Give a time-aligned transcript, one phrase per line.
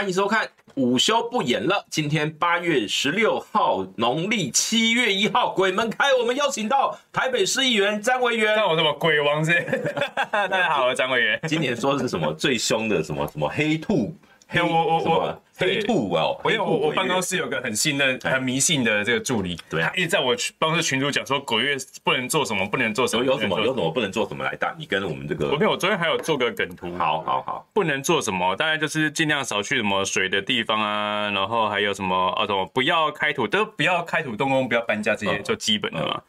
[0.00, 1.84] 好，欢迎收看午休不演了。
[1.90, 8.56] 今天八月十六号，农历七月一号，鬼门开，我们邀请到台北市议员张维元。
[8.56, 9.52] 那我什么鬼王子？
[10.32, 11.38] 大家好，我是张维元。
[11.46, 14.16] 今年说的是什么最凶的什么什么黑兔？
[14.52, 24.74] 黑我我我黑兔哦，我因为我我办公室有个很信任、很迷信的这个助理，对他，一直在我办公室群主讲说鬼月不能做什么，不能做什么，有什么有什么不能做什么来打。
[24.76, 36.20] 你跟我们这个，我没有，我昨天还有做个梗图，好好好，不能做什么，大概就是尽量少去什么水的地方啊，然后还有什么啊什么不要开土，都不要开土动工，不要搬家这些就基本的嘛。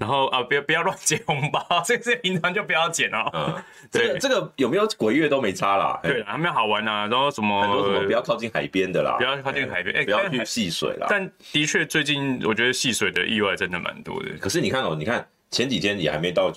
[0.00, 3.30] 然后啊，不要不要乱捡红包，这个是平常就不要捡哦。
[3.32, 3.54] 嗯，
[3.90, 5.98] 对，这个有没有鬼月都没差啦。
[6.02, 7.06] 对，还没有好玩啊。
[7.06, 11.06] 然后什么，很多什么不要靠近海边的啦，不要靠近海边，哎，不要去戏水啦。
[11.10, 14.30] 但的确，最近我觉得戏水的意外真的蛮多的。
[14.40, 16.52] 可是你看哦，你看前几天也还没到。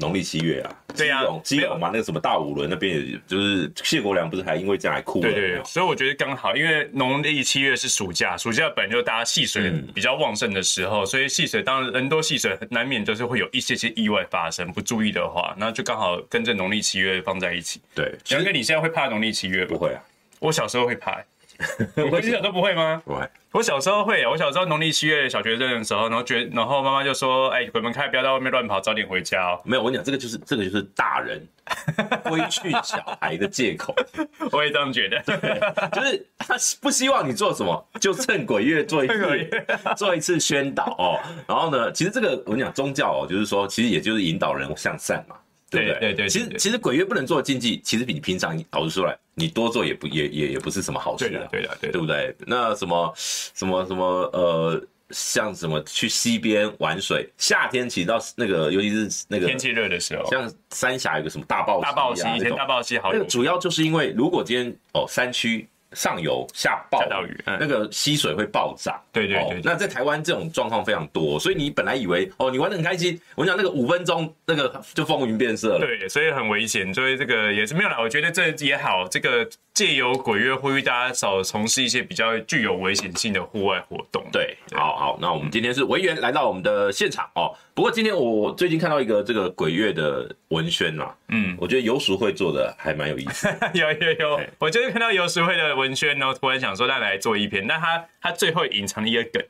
[0.00, 5.30] 农历七月啊，对呀，基隆嘛，那个什么大五轮那边，也就是谢国良不是还因为这样还哭了？
[5.30, 17.80] 对对，所以我觉得刚好，因为农历七月是暑假，暑假本来就大家戏水比较旺盛的时候，所以戏水当然人多戏水，难免就是会有一些些意外发生，不注意的话，那就刚好跟着农历七月放在一起。
[17.94, 19.64] 对，杨哥你现在会怕农历七月？
[19.64, 20.02] 不会啊，
[20.38, 21.20] 我小时候会怕。
[22.10, 23.02] 我你小时候不会吗？
[23.04, 23.28] 不会。
[23.52, 31.42] 我小时候会，我小时候农历七月小学生的时候，然后觉，然后妈妈就说：“哎，鬼门开，不要在外面乱跑，早点回家哦。”没有，我跟你讲，这个就是这个就是大人
[32.24, 33.94] 规训小孩的借口。
[34.52, 41.18] 我也这样觉得，对，就是他不希望你做什么，就趁鬼月做一次，做一次宣导哦。
[41.46, 45.36] 然后呢，其实这个我跟你讲，宗教哦，就是说，其实也就是引导人向善嘛。
[45.70, 51.48] 对对对，对，其实其实鬼月不能做的禁忌，其实比你平常老实说来，你多做也不也也也不是什么好事啊。
[51.50, 52.34] 对的，对对不对？
[52.46, 54.80] 那什么什么什么呃，
[55.10, 65.68] 像什么去溪边玩水，夏天其实到那个，尤其是那个天气热的时候，像三峡有个什么大暴溪，大暴溪以前大暴溪好，那个主要就是因为如果今天哦山区。
[65.96, 68.94] 上游下暴雨，那个溪水会暴涨。
[69.10, 75.80] 对对对，那在台湾这种状况非常多，所以你本来以为哦，你玩的很开心，我讲那个五分钟那个就风云变色了。
[75.80, 76.92] 对，所以很危险。
[76.92, 84.22] 所以这个也是没有啦，我觉得这也好，这个借由鬼月呼吁大家少从事一些比较具有危险性的户外活动。
[84.30, 87.56] 对，好好，那我们今天是维园来到我们的现场哦。
[87.74, 93.48] 不过今天我最近看到一个这个鬼月的文宣嘛，嗯，我觉得游淑慧做的还蛮有意思。
[93.74, 97.66] 有 有有，我就是看到游淑慧的文宣，然后突然想说，那来做一篇。
[97.66, 99.42] 那他他最后隐藏了一个梗，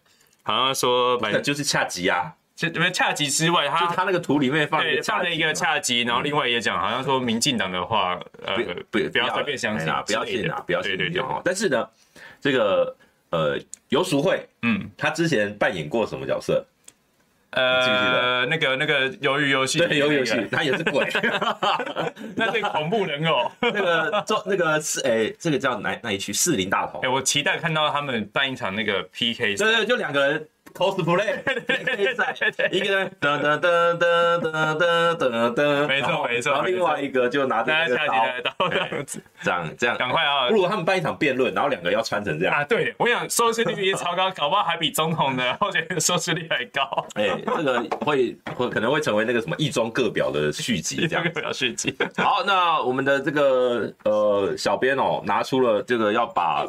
[0.42, 8.56] 好像说反正 就是恰吉啊，就因为恰吉之外，他他那个图里面放放了一个恰吉，然后另外也讲，好像说民进党的话，呃，
[8.91, 10.97] 不不要随便相信啊，不要信啊，不要信。
[10.97, 11.22] 对对。
[11.44, 11.86] 但是呢，
[12.41, 12.97] 这个
[13.31, 13.59] 呃
[13.91, 16.65] 游淑慧，嗯，他之前扮演过什么角色？
[17.56, 21.08] 呃，那个那个鱿鱼游戏，对，鱿鱼游戏，他也是鬼，
[22.36, 26.32] 那是恐怖人偶，那个做那个是哎，这个叫哪哪一区？
[26.32, 27.00] 士林大同。
[27.00, 30.48] 哎，我期待看到他们办一场那个 PK，对对，就两个人。
[30.76, 37.97] cosplay，一个人噔噔噔噔噔噔噔噔，没错没错，然后另外一个就拿着那个
[38.42, 38.53] 刀，
[39.42, 40.48] 这样这样，赶快啊！
[40.48, 42.65] 不如他们办一场辩论，然后两个要穿成这样啊？
[42.65, 47.06] 对，我想收视率也超高，搞不好还比总统的候选人收视率还高。
[47.15, 51.97] 哎，这个会会可能会成为那个什么一中各表的续集， 这样各表续集。
[52.16, 56.66] 好，那我们的这个呃小编哦，拿出了这个要把。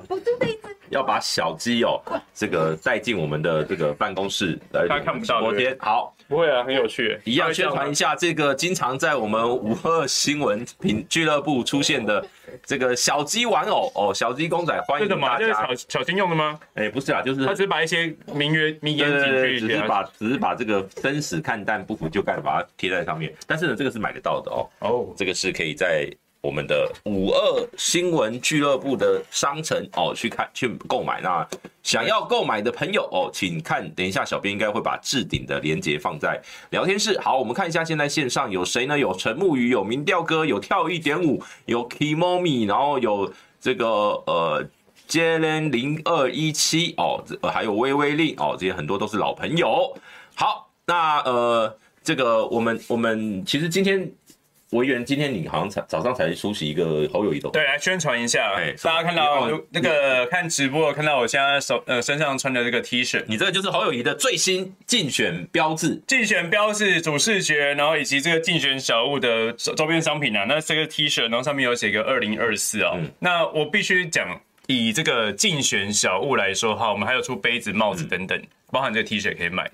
[0.89, 2.01] 要把小鸡哦，
[2.33, 4.87] 这个带进我们的这个办公室来。
[4.87, 5.41] 他看不到。
[5.41, 7.19] 昨天好，不会啊，很有趣。
[7.23, 12.25] 一样宣传一下这个经常在我们五二新闻评俱乐部出现的
[12.65, 15.39] 这个小鸡玩偶哦，小鸡公仔，欢迎大家。
[15.39, 16.59] 这是小小金用的吗？
[16.75, 23.33] 哎，不是啊，就是他只是把一些名曰名言警句，只是把只是把这个生死看淡，不服就干，把它贴在上面。
[23.45, 24.69] 但是呢，这个是买得到的哦。
[24.79, 26.09] 哦，这个是可以在。
[26.47, 31.19] 我们的五二新闻俱乐部的商城哦，去看去购买。
[31.19, 31.45] 那
[31.83, 37.19] 想要购买的朋友哦，请看，等一下小编应该会把置顶的链接放在聊天室。
[37.19, 38.97] 好，我们看一下现在线上有谁呢？
[38.97, 43.29] 有陈木鱼，有民调哥，有跳一点五，有 Kimomi，然后有
[43.59, 43.85] 这个
[44.25, 44.65] 呃
[45.09, 49.93] JN 零二一七哦，还有微微令哦，这些很多都是老朋友。
[50.33, 54.09] 好，那呃，这个我们我们其实今天。
[54.71, 58.53] 维园，今天你好像才早上才出席一个侯友谊的，对，来宣传一下。
[58.83, 70.43] 大家看到那个看直播，看到我现在手呃身上穿的这个 T 恤，你这个就是侯友谊的最新竞选标志，竞选标志主视觉，然后以及这个竞选小物的周边商品啊。
[70.49, 72.97] 那这个 T 恤，然后上面有写个二零二四啊。
[73.19, 78.37] 那我必须讲，以这个竞选小物来说哈，我们还有出杯子、帽子等等，
[78.69, 79.71] 包含这个 T 恤可以买。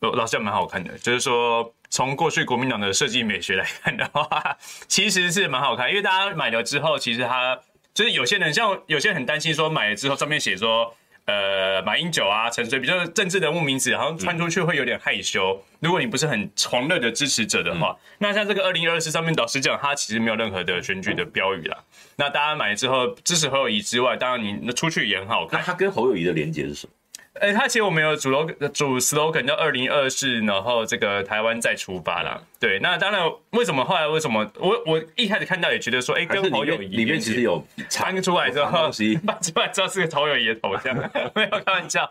[0.00, 1.74] 老实讲蛮好看的，就是说。
[1.90, 4.56] 从过去国民党的设计美学来看的话，
[4.86, 7.58] 其实是蛮好看，因为大家买了之后，其实它
[7.94, 10.94] 就是有些人像有些人很担心说买了之后上面写说。
[11.30, 15.62] 呃，马英九啊，陈水，比较政治人物名字，好像穿出去会有点害羞。
[15.72, 21.76] 嗯、如果你不是很狂热的支持者的话，嗯、那像这个二零二四上面，老实讲，它其实没有任何的选举的标语啦。
[22.16, 25.60] 那大家买了之后支持侯友谊之外，当然你那出去也很好看。
[25.60, 26.92] 那它跟侯友谊的连接是什么？
[27.40, 32.40] 哎、欸，他其实我们有主 logo 主 slogan 叫二零二四，然后这个台湾再出发啦。
[32.60, 38.90] 对，那当然，为什么后来为什么我我一开始看到也觉得说，哎、欸，跟侯友谊里面其实有翻出来之后，
[39.24, 40.94] 翻出来之后是个侯友谊的头像，
[41.34, 42.10] 没有开玩笑。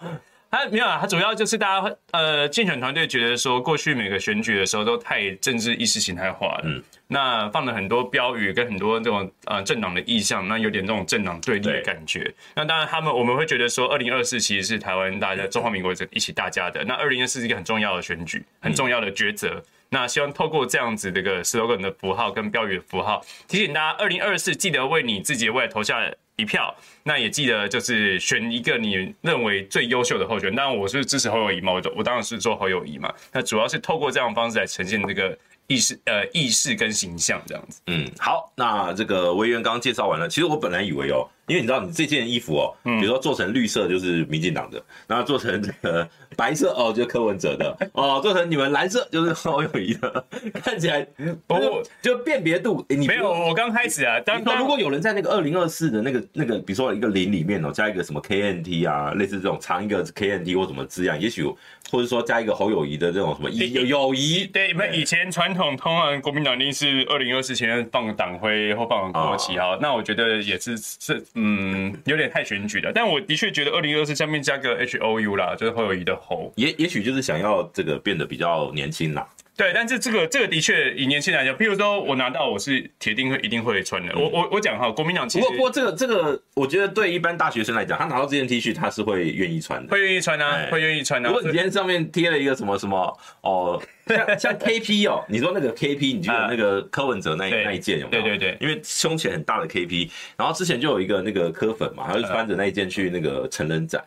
[0.58, 12.34] 他没有啊，他主要就是大家呃竞选团队觉得说，过去每个选举的时候都太政治意识形态化了，嗯，那放了很多标语跟很多这种呃政党的意向，那有点这种政党对立的感觉。
[12.56, 16.84] 那当然他们我们会觉得说，二零二四其实是台湾大家中华民国一起大家的。
[16.84, 19.50] 那二零二四是一个很重要的选举，很重要的抉择。
[19.56, 26.00] 嗯、那希望透过这样子的一个 slogan 的符号跟标语的符号，提醒大家，二零二四记得为你自己的未来投下
[26.38, 26.74] 一票，
[27.04, 30.56] 那也记得就是选一个你认为最优秀的候选人。
[30.56, 33.12] 当然，我是支持侯友谊嘛，我我当然是做侯友谊嘛。
[33.34, 37.82] 那主要是透过这样方式来呈现这个意识呃意识跟形象这样子。
[37.88, 41.28] 嗯，好，那这个惟元刚刚介绍完了，其实我本来以为哦。
[41.48, 47.76] 因为你知道，你这件衣服哦，比如说做成绿色就是民进党的，然后做成这个白色哦，就是柯文哲的。
[47.94, 51.08] 哦，做成你们蓝色就是侯友谊的， 看起来
[51.48, 52.86] 不过就辨别度？
[52.90, 61.46] 你没有，我刚开始啊，当如果有人在那个二零二四的那个那个，比如说一个零里面哦，加一个什么 KNT 啊，类似这种藏一个 KNT 或什么字样，也许
[61.90, 71.24] 或者说加一个侯友谊的这种什么友友谊，对，因为以前传统通常国民党一定是二零二四前放党徽或放国旗哈，那我觉得也是是。
[71.40, 79.28] 嗯，有点太选举了，但我的确觉得二零二四下面加个 H O U 啦，就是侯友谊的侯，也也许就是想要这个变得比较年轻啦。
[79.58, 84.14] 对，但是这个这个的确以年轻人来讲，譬如说我拿到我是铁定会一定会穿的。
[84.14, 91.28] 嗯、我我我讲哈，国民党其实不过不过这个这个，我觉得对一般大学生来讲，他拿到这件 T 恤，他是会愿意穿的，会愿意穿啊，欸、会愿意穿啊。
[91.28, 98.24] 如果你今天上面贴了一个什么什么哦，像像 KP 哦，你说那个 KP，你就有那个柯文哲那、啊、那一件有没有？
[98.24, 100.08] 对对对，因为胸前很大的 KP，
[100.38, 104.04] 然后之前就有一个那个柯粉嘛，他就穿着那一件去那个成人展。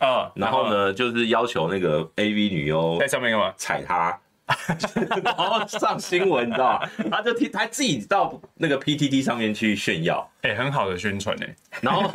[0.00, 3.54] 啊，然后呢就是要求那个 AV 女优在上面干嘛？
[3.56, 4.18] 踩他。
[5.22, 6.88] 然后上新闻，你知道吗？
[7.10, 11.54] 他就替他自己到那个 PTT 上面去炫耀，哎、欸，很好的宣传哎。
[11.82, 12.10] 然后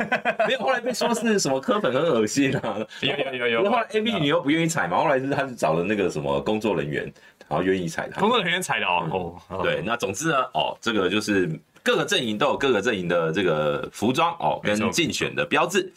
[0.46, 2.78] 没有，后来被说是什么科粉很恶心啊。
[3.00, 3.62] 有有有有。
[3.62, 7.04] 然后后来 A B 女又不愿意踩嘛，后来是他是找了那个什么工作人员，
[7.48, 8.20] 然后愿意踩他。
[8.20, 9.36] 工作人员踩的哦。
[9.50, 11.48] 嗯、对，那总之呢，哦，这个就是
[11.82, 15.92] 各个阵营都有各个阵营的这个服装哦，跟竞选的标志。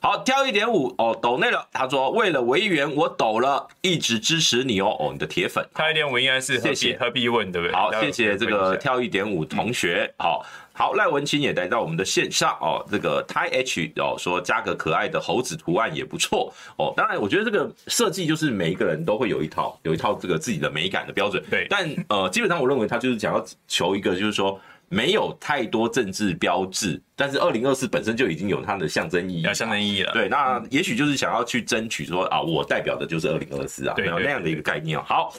[0.00, 1.66] 好，挑一点五哦，抖内了。
[1.72, 5.66] 他说：“为了维园，我抖了，一直支持你哦。”哦，你的铁粉。
[5.74, 7.74] 挑一点五应该是谢谢何必问，对不对？
[7.74, 10.08] 好，谢谢这个挑一点五同学。
[10.16, 12.86] 好好，赖文清也来到我们的线上哦。
[12.88, 16.94] 这个 Tai H 哦说加个可爱的猴子图案也不错哦。
[16.96, 21.42] 当然，我觉得这个设计就是每一个人都会有一套有一套这个自己的美感的标准。
[21.50, 24.60] 对，但呃，基本上我认为他就是想要求一个，就是说。
[24.90, 30.12] 没有太多政治标志，但是二零二四本身就已经有它的象征意义，象征意义了。
[30.12, 34.98] 对，那也许就是想要去争取说啊，我代表的就是二零二四啊，没有那样的一个概念。
[35.02, 35.34] 好，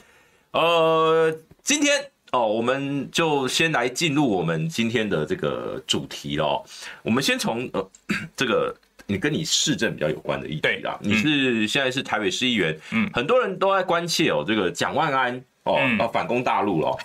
[0.52, 6.64] 呃，今天哦，我们就先来进入我们今天的这个主题喽。
[7.02, 7.90] 我们先从呃
[8.36, 8.72] 这个
[9.06, 15.42] 你跟你市政比较有关的议题啦，你是现在是台北市议员，嗯，很多人都在关切哦，这个蒋万安。
[15.64, 16.96] 哦，哦反攻大陆了，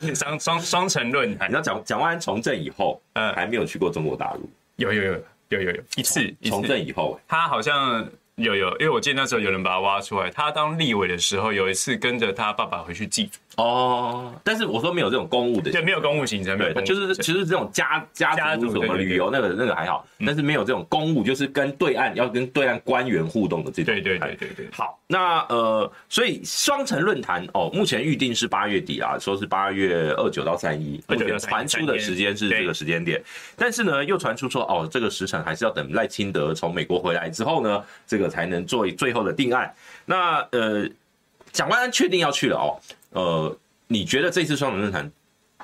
[0.14, 1.48] 双双双城论坛。
[1.48, 4.48] 你知道蒋蒋万安从政以后，嗯，还没有去过中国大陆？
[4.76, 5.12] 有有有
[5.48, 13.38] 有有有一次从政以后，他好像有有，因为我记得那时候有人把他挖出来，他当立委的时候，有一次跟着他爸爸回去祭祖。
[13.56, 23.94] 哦，但是我说没有这种公务的，对，没有公务行程，对，就是其实这种家家族什么旅游那个那个还好，但是没有这种公务，就是跟对岸要跟对岸官员互动的这种。
[23.94, 24.68] 对对对对对。
[24.70, 33.22] 好，那呃，所以双城论坛哦，目前预定是八月底啊，说是八月二九到三一，目前传出的时间是这个时间点，
[33.56, 39.74] 但是呢，又传出说哦，这个时辰还是要等赖清德从美国回来之后呢，这个才能做最后的定案。
[40.04, 40.88] 那呃，
[41.52, 42.78] 蒋万安确定要去了哦。
[43.10, 45.10] 呃，你觉得这次双城论坛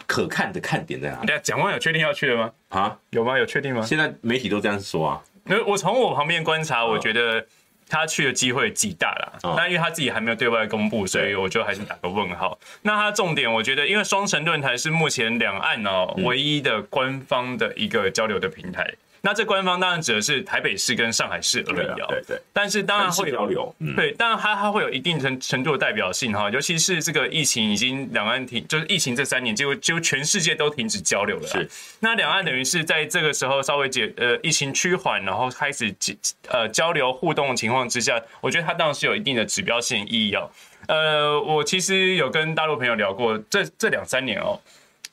[0.07, 2.52] 可看的看点在哪蒋万有确定要去了吗？
[2.71, 3.38] 啊，有吗？
[3.38, 3.83] 有确定吗？
[3.83, 5.23] 现在媒体都这样说啊。
[5.45, 7.45] 那我从我旁边观察，我觉得
[7.88, 9.38] 他去的机会极大了。
[9.42, 12.59] 哦、但因为他自己还没有对外公布，所以我就还是打个问号。
[12.83, 18.88] 那他重点，我觉得，因为双城论坛是目前两岸哦唯一的官方的一个交流的平台。
[19.25, 22.07] 那这官方当然指的是台北市跟上海市而已啊。
[22.09, 22.43] 对对。
[22.52, 31.47] 但是当然会有交流，对，当然它它会有一定程程度的代表性哈，尤其是这个疫情已经两岸停，就是疫情这三年几乎几乎全世界都停止交流了。
[31.47, 31.71] 是。
[32.00, 35.95] 那两岸等于是在这个时候稍微解呃疫情趋缓，然后开始
[36.49, 40.50] 呃交流互动的情况之下，我觉得它当然是有一定的指标性意义哦。
[40.88, 44.59] 呃，我其实有跟大陆朋友聊过，这这两三年哦。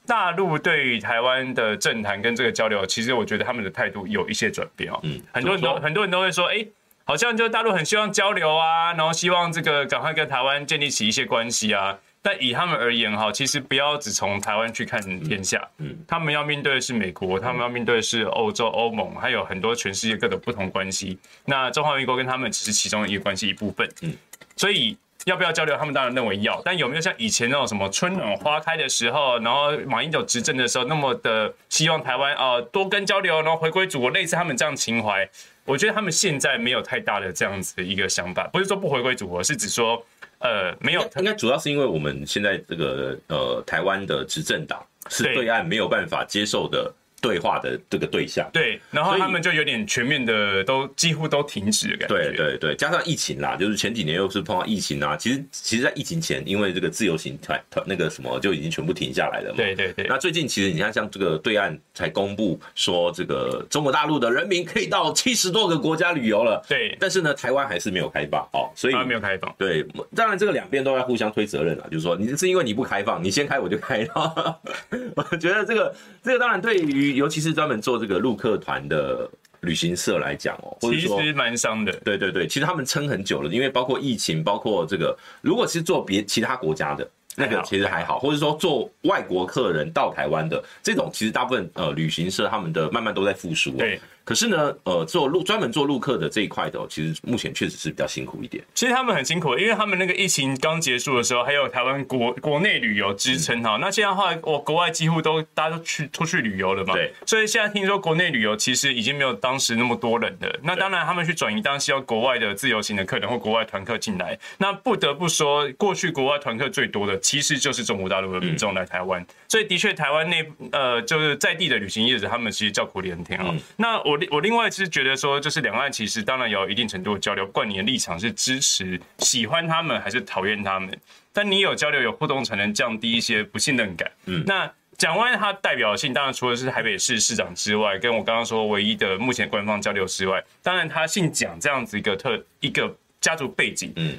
[0.10, 5.00] 大陆对于台湾的政坛跟这个交流，其实我觉得他们的态度有一些转变哦。
[5.04, 6.66] 嗯，很多人都很多人都会说，哎，
[7.04, 11.96] 好像就大陆很希望交流啊，然后希望这个赶快跟台湾建立起一些关系啊。
[12.24, 21.20] 但以他们而言哈，其实不要只从台湾去看天下，嗯，他们要面对的是美国，他们要面对的是欧洲、欧盟，还有很多全世界各种不同关系。
[21.46, 24.12] 那中华民国跟他们只是其中一个关系一部分，嗯，
[24.56, 24.98] 所以。
[25.26, 25.76] 要不要交流？
[25.78, 35.30] 他们当然认为要，但有没有像以前那种什么春暖花开的时候，然后马英九执政的时候那么的希望台湾啊、呃、多跟交流，然后回归祖国，类似他们这样情怀？
[35.66, 40.04] 我觉得他们现在没有太大的这样子的一个想法，不是说不回归祖国，是指说
[40.40, 41.02] 呃没有。
[41.18, 46.92] 应该主要是因为我们现在这个呃台湾的执政党是对岸没有办法接受的。
[47.22, 60.06] 对话的这个对象，对，然后他们就有点全面的都几乎都停止的感觉，对对对，加上疫情啦，就是前几年又是碰到疫情啊，其实其实，在疫情前，因为这个自由行团团那个什么就已经全部停下来了嘛，对对对。
[60.08, 69.86] 那最近其实你看，像这个对岸才公布说，这个中国大陆的人民可以到七十多个国家旅游了，对，但是呢，台湾还是没有开放哦，所以没有开放，对，
[70.16, 74.60] 当然这个两边都要互相推责任了，就是说你是因为你不开放，你先开我就开了，
[75.16, 78.00] 我觉得这个这个当然对于尤其是专门做。
[78.00, 81.92] 这个陆客团的旅行社来讲哦，其实蛮伤的。
[82.06, 93.72] 对对对，其实他们撑很久了，因为包括疫情，包括这个，如果是做别其他国家的那个，其实还好，或者说做外国客人到台湾的这种，其实大部分呃旅行社他们的慢慢都在复苏。
[93.72, 94.00] 对。
[94.29, 98.63] 可是呢，呃，做陆专门做陆客的这一块的，其实目前确实是比较辛苦一点。
[98.75, 103.79] 其实他们很辛苦，因为他们那个疫情刚结束的时候，还有台湾国国内旅游支撑哈。
[103.81, 106.93] 那现在的话，我国外几乎都大家都去出去旅游了嘛。
[106.93, 107.12] 对。
[107.25, 110.59] 所以现在听说国内旅游其实已经没有当时那么多人了。
[110.62, 114.38] 那当然他们去转移，当然希望国外的自由行的客人或国外团客进来。
[114.59, 119.25] 那不得不说，过去国外团客最多的其实就是中国大陆的民众来台湾。
[119.48, 123.51] 所以的确，台湾内呃就是在地的旅行业者，他们其实叫苦连天啊。
[123.77, 130.98] 那我我另外是觉得说，就是两岸其实当然有一定程度的交流，不管你的立场是支持、喜欢他们还是讨厌他们，
[131.32, 134.12] 但你有交流、有互动，才能降低一些不信任感。
[134.26, 144.18] 嗯，那蒋万他代表性当然除了是台北市市长之外，跟我刚刚说唯一的目前官方交流之外，当然他姓蒋这样子一个特一个家族背景，嗯，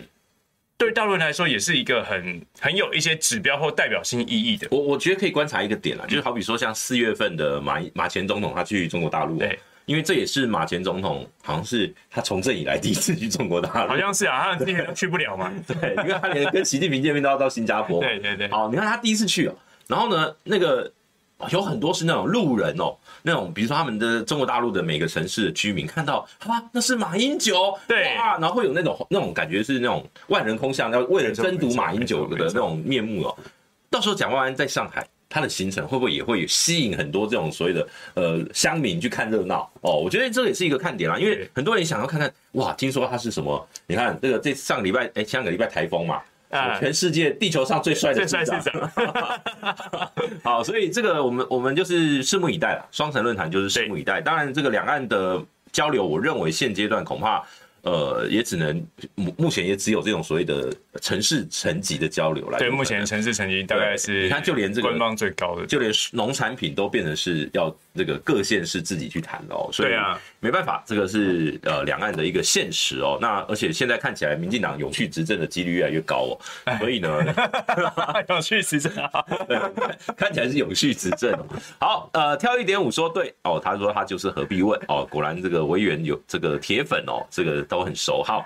[0.78, 4.68] 对大陆人来说也是一个很很有一些指标或代表性意义的。
[4.70, 9.58] 我我觉得可以观察一个点啦，就是好比说像四月份的马马前总统他去中国大陆，对。
[9.90, 15.52] 因为这也是马前总统好像是他从政以来第一次去中国大陆，好像是啊，他之前去不了嘛。
[15.66, 18.00] 对，因为他连跟习近平见面都要到新加坡。
[18.00, 18.48] 对对对。
[18.52, 19.54] 好，你看他第一次去哦，
[19.88, 20.88] 然后呢，那个
[21.50, 33.36] 有很多是那种路人哦，那种比如说他们的中国大陆的每个城市的居民看到，啊，那是马英九，对哇，然后会有那种那种感觉是那种万人空巷，要为了争夺马英九的那种面目哦。
[33.90, 35.04] 到时候蒋万安在上海。
[35.30, 39.96] 他的行程会不会也会吸引很多这种所谓的呃乡民去看热闹哦？
[39.96, 43.68] 我觉得这也是一个看点啦，因为很多人想要看看哇，听说它是什么？
[43.86, 46.20] 你看这个这上个礼拜哎，上个礼拜台风嘛，
[46.80, 48.90] 全世界地球上最帅的市长。
[50.42, 52.84] 好，所以这个我们我们就是拭目以待了。
[52.90, 54.20] 双城论坛就是拭目以待。
[54.20, 57.44] 当然，这个两岸的交流，我认为现阶段恐怕。
[57.82, 62.58] 呃，也只能目目前也只有这种所谓的城市层级的交流来。
[62.58, 69.70] 对，目前城市层级大概是，你看就连这个官方最高的，就连农产品都变成是要这个各县市自己去谈哦。
[69.72, 73.18] 所以啊，没办法，这个是呃两岸的一个现实哦。
[73.20, 76.32] 那而且现在看起来，民进党永续执政的几率越来越高哦。
[76.78, 77.08] 所以呢，
[78.28, 79.24] 永续执政， 啊，
[80.16, 81.32] 看起来是永续执政。
[81.78, 87.60] 好，呃，挑一点五说对哦，他说他就是何必问哦，果然这个委员有这个铁粉哦，这个。
[87.70, 88.44] 都很熟，好，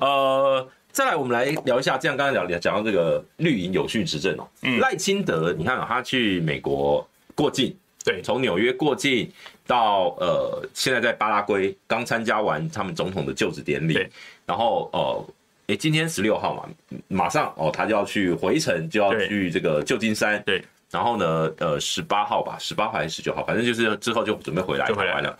[0.00, 4.48] 呃，再来我们来聊一下，这样刚刚聊聊讲到这个绿营有序执政哦，
[4.80, 9.28] 赖、嗯、清德，你看啊，他去美国过境，对，从纽约过境
[9.66, 13.98] 到呃，现在在巴拉圭刚参加完他们总统的就职典礼，
[14.44, 15.24] 然后呃，
[15.62, 16.68] 哎、欸，今天十六号嘛，
[17.08, 25.38] 马上哦，他就要去回程，就要去这个旧金山，对，然后呢，呃，十八号吧，十八号还是十九号，反正就是之后就准备回来，就回来了。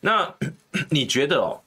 [0.00, 0.30] 那
[0.90, 1.58] 你觉得哦？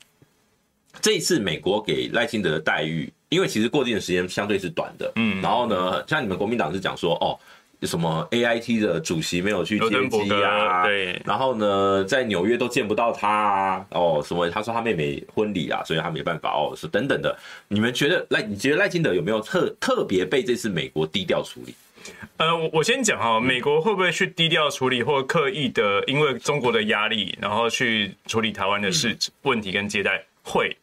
[1.00, 7.38] 这一次美国给赖清德的待遇，因为其实过境的时间相对是短的，嗯，然后呢，像你们国民党是讲说，哦，
[7.82, 10.84] 什么 AIT 的主席没有去接机啊？
[10.84, 13.86] 对，然后呢，在纽约都见不到他啊。
[13.92, 14.50] 哦，什么？
[14.50, 17.38] 他说他妹妹婚礼啊，所以他没办法哦，是等等的。
[17.68, 18.42] 你们觉得赖？
[18.42, 21.76] 你觉得赖清德有没有特特别被这次美国低调处理？
[22.38, 30.24] 呃，我我先讲哈，美国会不会去低调处理，或刻意的因为中国的压力，然后去处理台湾的事问题跟接待？
[30.44, 30.76] 会。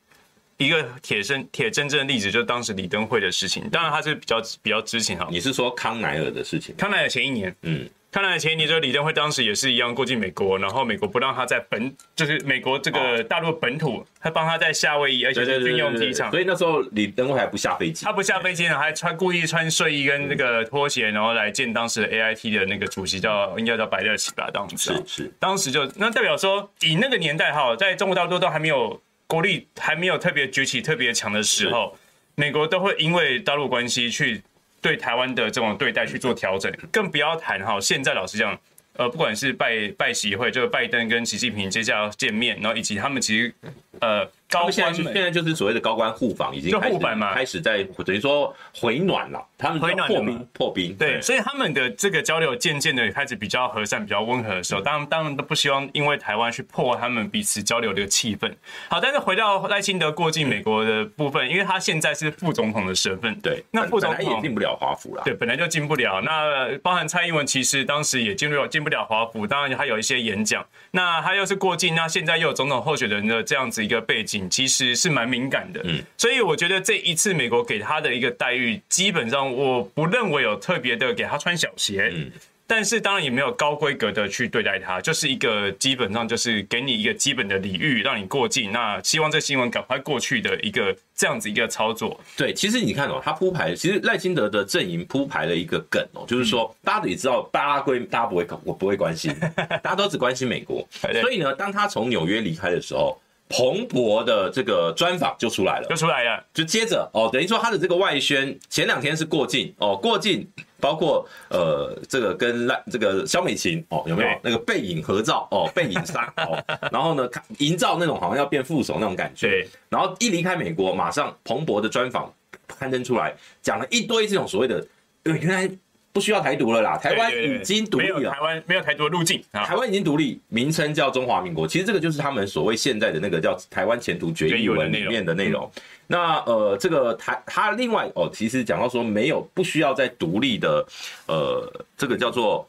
[0.57, 5.27] 一个铁生铁真正的例子就是当时李登辉的事情，当然他是比较比较知情哈。
[5.31, 6.75] 你是说康乃尔的事情？
[6.77, 29.01] 康乃尔前一年，嗯，康乃尔前一年就是李登辉当时也是一样过境美国，然后美国不让他在本就是美国这个大陆本土，他帮他在夏威夷，而且是军用机场，所以那时候李登辉还不下飞机，他不下飞机呢，还穿故意穿睡衣跟那个拖鞋，然后来见当时的 AIT 的那个主席叫应该叫白乐奇吧，当时是是，当时就那代表说以那个年代哈，在中国大陆都还没有。
[29.27, 31.97] 国力还没有特别崛起、特别强的时候，
[32.35, 34.43] 美国都会因为大陆关系去
[34.81, 37.81] 对台湾的这种对待去做调整，更不要谈哈。
[37.81, 38.59] 现在老实讲，
[38.95, 43.55] 呃，不管是拜拜习会，就是拜登跟习近平接下来要见面，然后以及他们其实
[44.01, 44.31] 呃。
[44.51, 46.99] 高官现在就是所谓的高官互访，已经开始
[47.35, 49.45] 开始在等于说回暖了。
[49.57, 58.53] 他们回暖破冰破冰，对，所以他们的这个交流渐渐的开始比较和善、比较温和的时候，当然当然都不希望因为台湾去破他们彼此交流的气氛。
[58.89, 66.21] 好，但是回到赖清德过境美国的部分，因为他现在是副总统的身份，对，那副总统也进不了华府了，对，本来就进不了。
[66.21, 70.65] 那包含蔡英文，其实当时也进入了进不了华府，当然他有一些演讲。
[70.91, 75.25] 那他又是过境，那现在又有总统候选人的这样子一个背景，其实是蛮。
[75.35, 82.31] 敏感的，嗯，所以我觉得这一次美国给他的一个待遇，基本上我不认为有特别的给他穿小鞋，嗯，
[82.67, 88.71] 但是当然也没有高规格的去对待他，就是一个基本上就是给你一个基本的礼遇，让你过境。
[88.71, 92.21] 那希望这新闻赶快过去的一个这样子一个操作。
[92.37, 99.35] 对，其实你看哦，他铺排，其实赖清德的阵营铺排了一个梗哦，就是说大家也知道，巴拉圭大家不会，我不会关心，
[99.83, 100.87] 大家都只关心美国，
[101.23, 103.19] 所以呢，当他从纽约离开的时候。
[103.49, 109.73] 彭博的这个专访就出来了，就出来了，就接着哦，等于说他的这个外宣前两天是过境。
[109.79, 110.47] 哦，过境
[110.81, 114.31] 包括呃这个跟赖这个肖美琴哦有没有？
[114.43, 116.59] 那个背影合照哦，背影杀 哦，
[116.91, 117.29] 然后呢
[117.59, 122.33] 营造那种好像要变副手那种感觉，对，然后一离开美国，马上彭博的专访
[122.67, 124.85] 刊登出来，讲了一堆这种所谓的
[125.25, 125.71] 原来。
[126.15, 128.31] 不需要台独了啦，台湾已经独立了。
[128.31, 131.67] 台湾没有台独的路径，台湾已经独立，名称叫中华民国。
[131.67, 135.69] 其实这个就是他们所谓现在的那个叫台湾前途决议文里面的内容。
[136.07, 140.87] 那呃，这个台他另外哦，其实讲到说没有不需要再独立的，
[141.27, 142.65] 呃，这个叫做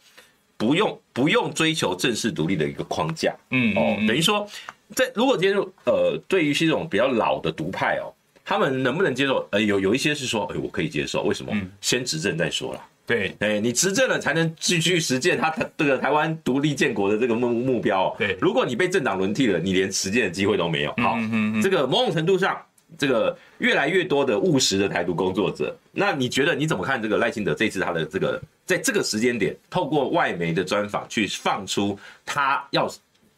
[0.57, 3.31] 不用不用追求正式独立的一个框架。
[3.51, 4.47] 嗯哦，等于说
[4.95, 8.09] 在如果接受呃，对于是这种比较老的独派哦，
[8.43, 9.47] 他们能不能接受？
[9.51, 11.53] 呃，有有一些是说，哎，我可以接受，为什么？
[11.79, 12.81] 先执政再说啦。
[13.05, 18.13] 对，哎，你执政了才能继续实践他这个台湾独立建国的这个目目标。
[18.17, 20.93] 对，如果你被政党轮替了，你连实践的机会都没有。
[20.97, 21.15] 好，
[21.61, 22.59] 这个某种程度上，
[22.97, 32.89] 这个越来越多的务实的台独工作者，那你觉得你怎么看这个赖清德这次他的这个在这个时间点，透过外媒的专访去放出他要，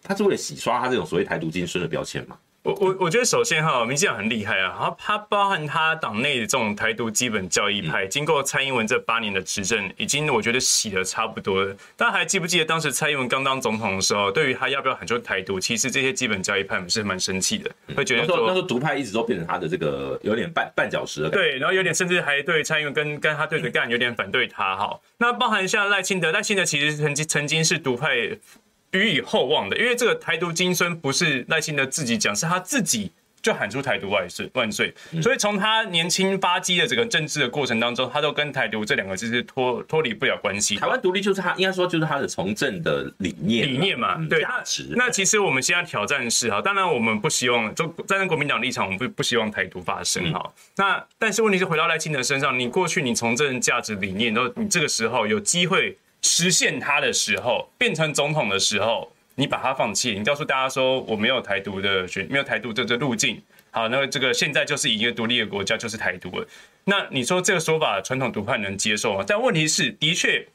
[0.02, 2.38] 他是为了洗刷他这种所谓台独精神的标签吗？
[2.68, 11.74] 我我我觉得首先哈，民进党很厉害啊，他他包含他党内的这种台独基本教义派，经过蔡英文这八年的执政，已经我觉得洗的差不多了。
[11.96, 21.30] 大家还记不记得当时蔡英文刚当总统的时候，对于他要不要喊出台独，其实这些基本教义派们是蛮生气的，会觉得说那时候独派一直都变成他的这个有点绊绊脚石的。
[21.30, 25.00] 对，然后有点甚至还对蔡英文跟跟他对着干，有点反对他哈。
[25.20, 28.38] 那包含像赖清德，赖清德其实曾经曾经是独派。
[28.98, 34.94] 予以厚望的，因为这个台独精神不是赖清德自己讲，是他自己就喊出台独万岁万岁。
[35.22, 40.76] 所以从他年轻发迹的整个政治的过程当中，他都跟台独这两个字是脱脱离不了关系。
[40.76, 44.88] 台湾独立就是他应该说就是他的从政的理念理念嘛，对价值。
[44.96, 50.54] 那其实我们现在挑战是哈，当然我们不希望就站在国民党立场，我们不不希望台独发生哈。
[50.76, 55.98] 那但是问题是回到赖清德身上，你过去你从政价值理念都，你这个时候有机会。
[56.22, 63.42] 实现它的时候，变成总统的时候，你把它放弃，你告诉大家说我没有台独的选，没有台独的这路径。
[63.72, 66.48] 好，那这个现在就是一个独立的国家，就是台独了。
[66.86, 69.24] 那你说这个说法，传统独派能接受吗？
[69.28, 70.48] 但问题是，的确。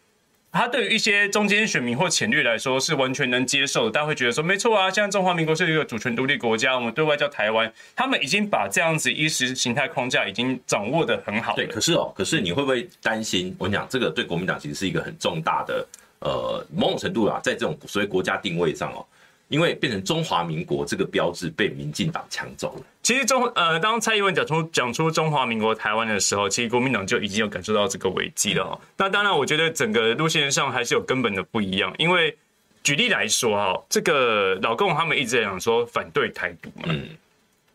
[0.52, 11.56] 他对于一些中间选民或潜力来说是完全能接受，大家会觉得说没错啊，现在中华民国是一个主权独立国家，我们对外叫台湾，他们已经把这样子意识形态框架已经掌握的很好。
[11.56, 13.56] 对，可是哦，可是你会不会担心？
[13.58, 15.88] 我跟你讲，这个对国民党其实是一个很重大的
[16.18, 19.02] 呃某种程度啊，在这种所谓国家定位上哦，
[19.48, 22.84] 因为变成中华民国这个标志被民进党抢走了。
[23.02, 28.80] 其实中呃，当蔡英文讲出讲出中华民国台湾的时候，其实国民党就已经有感受到这个危机了。
[28.96, 31.92] 那当然，我觉得整个路线上还是有根本的不一样。
[31.98, 32.36] 因为
[32.84, 36.84] 举例来说哈，这个老共他们一直在讲说反对台独嘛。
[36.86, 37.08] 嗯。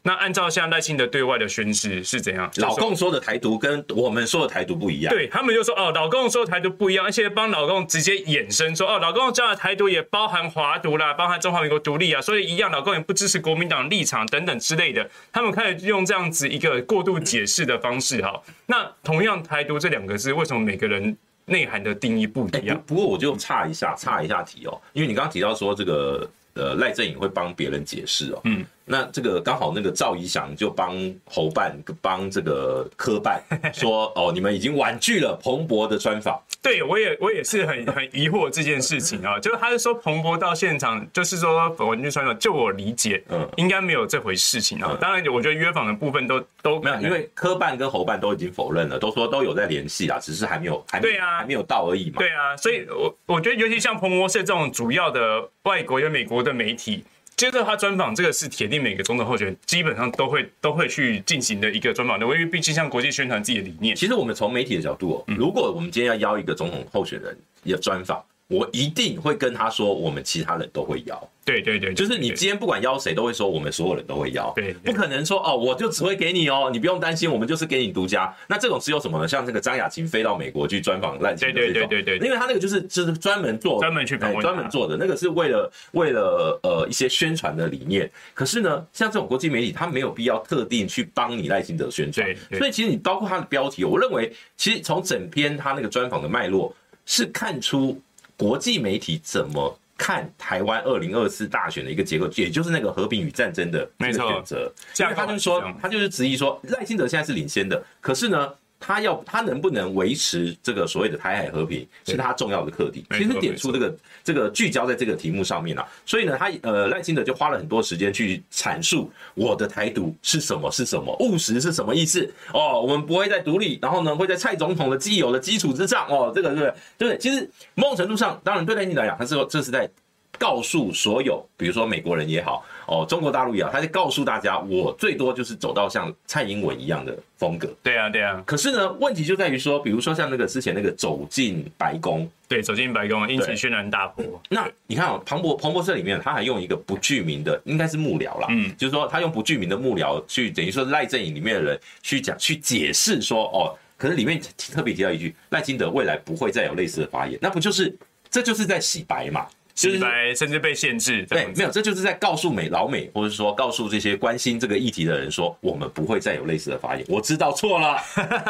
[0.08, 2.50] 那按照像赖清德对外的宣示是怎样？
[2.56, 5.13] 老共说的台独跟我们说的台独不一样。
[5.13, 15.06] 对，他们就说哦，老共说的台独不一样，而且帮老共直接衍生说哦，老共这样的台独也包含华独啦，包含中华民国独立啊，所以一样，老共也不支持国民党立场等等之类的。
[15.34, 18.41] 他们开始用这样子一个过度解释的方式哈。
[18.67, 21.17] 那同样台独这两个字，为什么每个人
[21.48, 22.78] 内涵的定义不一样？
[22.78, 28.65] 欸、不，不过我就差一下，差一下题哦，因为你刚刚提到说这个呃赖正颖会帮别人解释哦，嗯。
[28.89, 30.95] 那这个刚好那个赵怡翔就帮
[31.26, 36.41] 侯办帮这个科办 说哦，你们已经婉拒了彭博的专访。
[36.62, 44.97] 对，我也我也是很 很疑惑这件事情啊，就是他是说彭博到现场，就是说婉拒专访，就我理解，嗯，应该没有这回事情啊。
[45.00, 52.19] 当然，我觉得约访的部分都都没有，因为科办跟侯办都已经否认了，都说都有在联系啊，只是还没有还对啊还没有到而已嘛。
[52.19, 57.04] 对啊，所以我我觉得尤其像彭博社这种主要的外国有美国的媒体。
[57.38, 63.95] 接着他专访，这个是铁定每个总统候选人基本上都会都会去进行的一个专访的，因为毕竟像国际宣传自己的理念。
[63.95, 68.21] 其实我们从媒体的角度哦，如果我们今天要邀一个总统候选人的专访。
[68.49, 71.29] 我一定会跟他说，我们其他人都会邀。
[71.43, 74.51] 对对对，就是你今天不管邀谁，都会说我们所有人都会邀。
[74.53, 78.33] 对，不可能说哦，我就只会给你哦，你不用担心，我们就是给你独家。
[78.47, 79.27] 那这种是有什么呢？
[79.27, 88.10] 像这个张雅琴飞到美国去专访赖清德这种，对对对对对，因为他那个就是就是专门做专门去专门做的那个是为了为了呃一些宣传的理念。
[88.33, 92.27] 可是呢，像这种国际媒体，他没有必要特定去帮你赖清德宣传。
[92.57, 96.73] 所以其实你包括他的标题，我认为其实从整篇他那个专访的脉络
[97.05, 98.01] 是看出。
[98.38, 104.71] 国际媒体怎么看台湾二零二四大选的一个结构，也就是那个和平与战争的这个选择？
[105.00, 108.54] 因为他就说，他就是质疑说，赖清德现在是领先的，可是呢？
[108.80, 113.06] 他要他能不能维持这个所谓的台海和平，是他重要的课题。
[113.12, 122.82] 其实点出这个这个聚焦在这个题目上面啊，所以呢，他呃赖清德就花了很多时间去阐述我的台独是什么是什么，务实是什么意思哦。
[122.82, 126.74] 我们不会再独立，然后呢会在蔡总统的既有的基础之上哦，这个对不对？
[126.98, 127.18] 对不对？
[127.18, 129.90] 其实某种程度上，当然对赖清德来讲，他是说这是在。
[130.38, 137.67] 告诉所有，比如说美国人也好，哦，中国大陆也好，他就告诉大家，我最多就是走到像蔡英文一样的风格。
[137.84, 138.41] 对啊，对啊。
[138.45, 144.41] 可是呢，问题就在于说，比如说像那个之前那个走进白宫，对，走进白宫，因此轩然大波。
[144.50, 154.39] 那你看哦，彭博彭博社里面，他还用一个不具名的，应该是幕僚啦，嗯，就是说他用不具名的幕僚去，等于说赖阵营里面的人去讲去解释说，哦，可是里面
[154.71, 157.95] 特别提到一句，赖清德未来不会再有类似的发言，那不就是
[158.30, 159.47] 这就是在洗白嘛？
[159.78, 167.06] 洗白甚至被限制，对，没有，这就是在告诉美老美，或者说告诉这些关心这个议题的人说，我们不会再有类似的发言。
[167.08, 167.96] 我知道错了，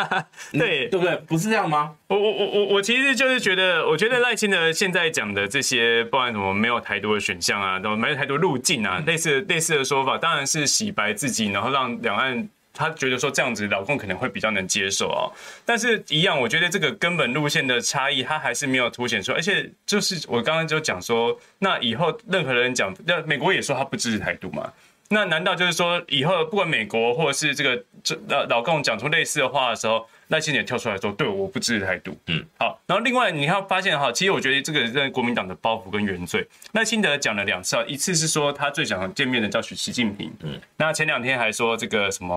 [0.53, 1.15] 对对不对？
[1.27, 1.93] 不是这样吗？
[2.07, 12.47] 我我我我我其实就是觉得，我觉得赖清德现在讲的这些，不管怎么没有太多的选项啊，都没有太多路径啊，类似类似的说法，当然是洗白自己，然后让两岸。
[12.77, 15.33] 他觉得说这样子老公可能会比较能接受哦，
[15.65, 24.71] 但是一样，我觉得这个根本路线的差异，他还是没有凸显出，而且就是我刚刚就讲说，那以后任何人讲，那美国也说他不支持台独嘛。
[25.09, 32.17] 那难道就是说，以后不管美国或者是这个这老老共讲出类似的话的时候，赖清德跳出来说，对，我不支持台独。
[32.27, 32.79] 嗯，好。
[32.85, 36.47] 然后另外你要发现哈，其实我觉得这个是国民党的包袱跟原罪。
[36.73, 40.31] 赖清德讲了两次，一次是说他最想见面的叫许习近平。
[40.43, 42.35] 嗯，那前两天还说这个什么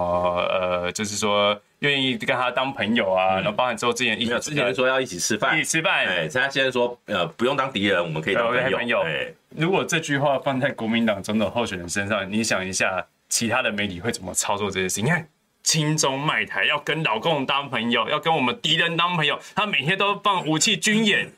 [0.50, 6.07] 呃，就是说愿意跟他当朋友啊，然后包含之后之前一之前说要一起吃饭，一起吃饭。
[6.07, 9.00] 哎，他现在说呃不用当敌人，我们可以当朋友。
[9.03, 9.26] 哎。
[9.57, 15.07] 如果这句话放在国民党总统候选人身上，你想一下，其他的媒体会怎么操作这些事情？
[15.07, 15.29] 你看，
[15.62, 21.30] 亲中卖台，要跟老共当朋友，要跟我们敌人当朋友，他每天都放武器军演，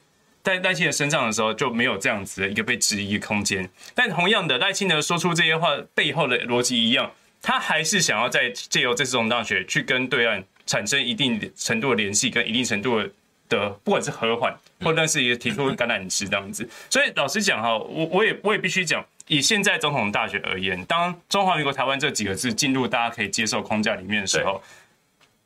[0.43, 3.69] 在赖清德身上的时候就没有这样子的一个被质疑空间。
[3.95, 13.11] 但同样的，赖清德说出这些话背后的逻辑一样，他还是想要在借由这次总统大选去跟对岸产生一定程度的联系，跟一定程度的。
[13.49, 24.61] 的不管是和缓，或者是也提出橄榄枝这样子，所以老实讲哈，我我也我也必须讲，以现在总统大选而言，当中华民国台湾这几个字进入大家可以接受框架里面的时候，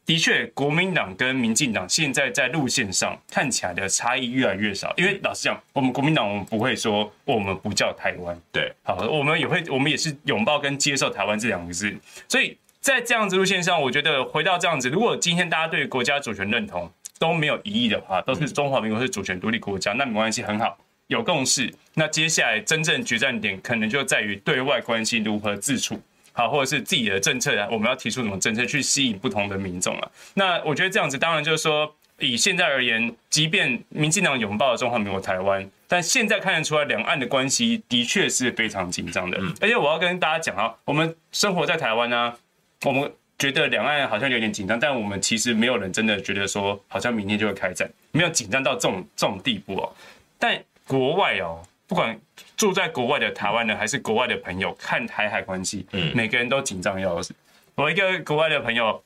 [0.04, 4.94] 的确国民党跟民进党现在在路线上看起来的差异越来越少。
[4.96, 11.92] 因为老实讲，我们国民党我们不会说我们不叫台湾，对，好，我们也会我们也是拥抱跟接受台湾这两个字。
[12.28, 20.78] 所以在这样子路线上，我觉得回到这样子，如果今天大家对国家主权认同，都没有疑义的话，都是中华民国是主权独立国家，那没关系，很好，
[21.08, 21.72] 有共识。
[21.94, 26.00] 那接下来真正决战点可能就在于对外关系如何自处。
[26.32, 30.10] 好，或者是自己的政策啊，我们要提出什么政策去吸引不同的民众啊？
[30.34, 39.40] 那我觉得这样子，当然就是说，以现在而言，即便民进党拥抱了中华民国台湾，但现在看得出来，两岸的关系的确是非常紧张的。
[39.62, 42.34] 而且我要跟大家讲啊，我们生活在台湾呢，
[42.82, 49.90] 我们觉得两岸好像有点紧张，但我们其实没有人真的觉得说，好像明天就会开战，没有紧张到这种这种地步哦。
[50.38, 51.62] 但国外哦。
[51.88, 52.18] 不管
[52.56, 57.32] 住在国外的台湾人还是国外的朋友，看台海关系，嗯，每个人都紧张要死。
[57.76, 59.00] 我一个国外的朋友，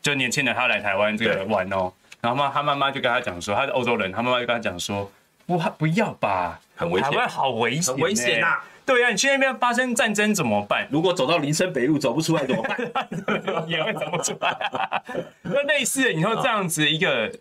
[0.00, 5.10] 就年轻人，他来台湾这个玩哦，然后嘛，他妈妈就跟他讲说，他是欧洲人，他妈妈就跟他讲说，
[5.46, 8.60] 不不要吧，很危险，台湾好危险，危险呐。
[8.84, 10.86] 对呀，你去那边发生战争怎么办？
[10.92, 12.62] 如果走到林森北路走不出来怎么
[12.94, 13.08] 办？
[13.66, 15.02] 也会走不出来。
[15.42, 17.32] 那类似你说这样子一个。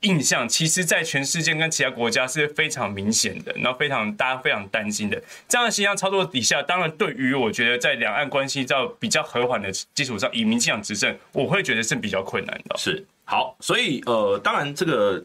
[0.00, 5.22] 印象其实，在全世界跟其他国家是非常明显的，然后非常大家非常担心的。
[5.48, 12.76] 这样的形象操作底下，当然对于我觉得在两岸关系在比较和缓的基础上，以民进党执政，我会觉得是比较困难的。
[12.78, 15.24] 是好，所以呃，当然这个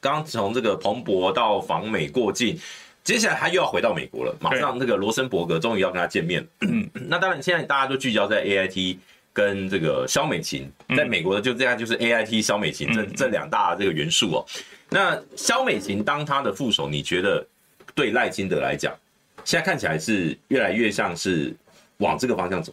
[0.00, 2.58] 刚刚从这个彭博到访美过境，
[3.02, 6.46] 接下来他又要回到美国了，马上这个罗森伯格终于要跟他见面。
[6.60, 8.96] 嗯，那当然现在大家都聚焦在 AIT。
[9.40, 14.46] 跟这个肖美琴，在美国的就这样，就是 A I T 肖美琴这这两大这个元素哦。
[14.90, 17.46] 那肖美琴当他的副手，你觉得
[17.94, 18.94] 对赖清德来讲，
[19.42, 21.56] 现在看起来是越来越像是
[21.96, 22.70] 往这个方向走？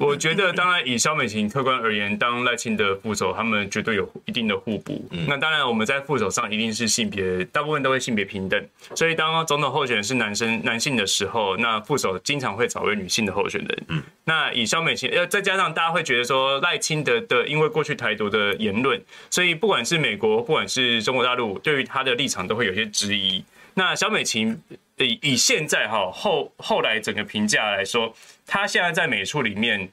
[0.00, 5.06] 我觉得，当然以肖美琴客观而言，当赖清德副手，他们绝对有一定的互补。
[5.10, 8.62] 嗯、那当然，我们在副手上一定是性别，大部分都会性别平等。
[8.94, 13.84] 所以，当总统候选人是男生、男性的时候，那副手经常会找位女性的候选人。
[13.88, 23.42] 嗯，那以肖美琴，呃，再加上大家会觉得说赖清德的，因为过去台独的言论，所以不管是美国，不管是中国大陆，对于他的立场都会有些质疑。
[23.74, 24.60] 那肖美琴
[25.04, 28.14] 以以现在哈后后来整个评价来说。
[28.50, 29.86] 他现在在美处里面，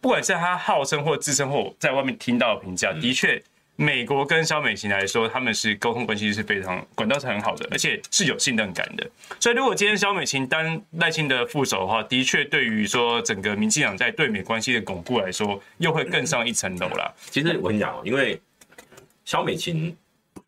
[0.00, 3.40] 不管是他号称或自称或在外面听到的评价，的确，
[3.76, 9.08] 美国跟萧美琴来说，他们是沟通关系是非常管道是很好的，而且是有信任感的。
[9.38, 17.14] 所以，如果今天萧美琴当赖清德副手的话，的确对于说整个民进党在对美关系的巩固来说，又会更上一层楼了。
[17.30, 18.40] 其实我跟你讲，因为
[19.24, 19.96] 萧美琴。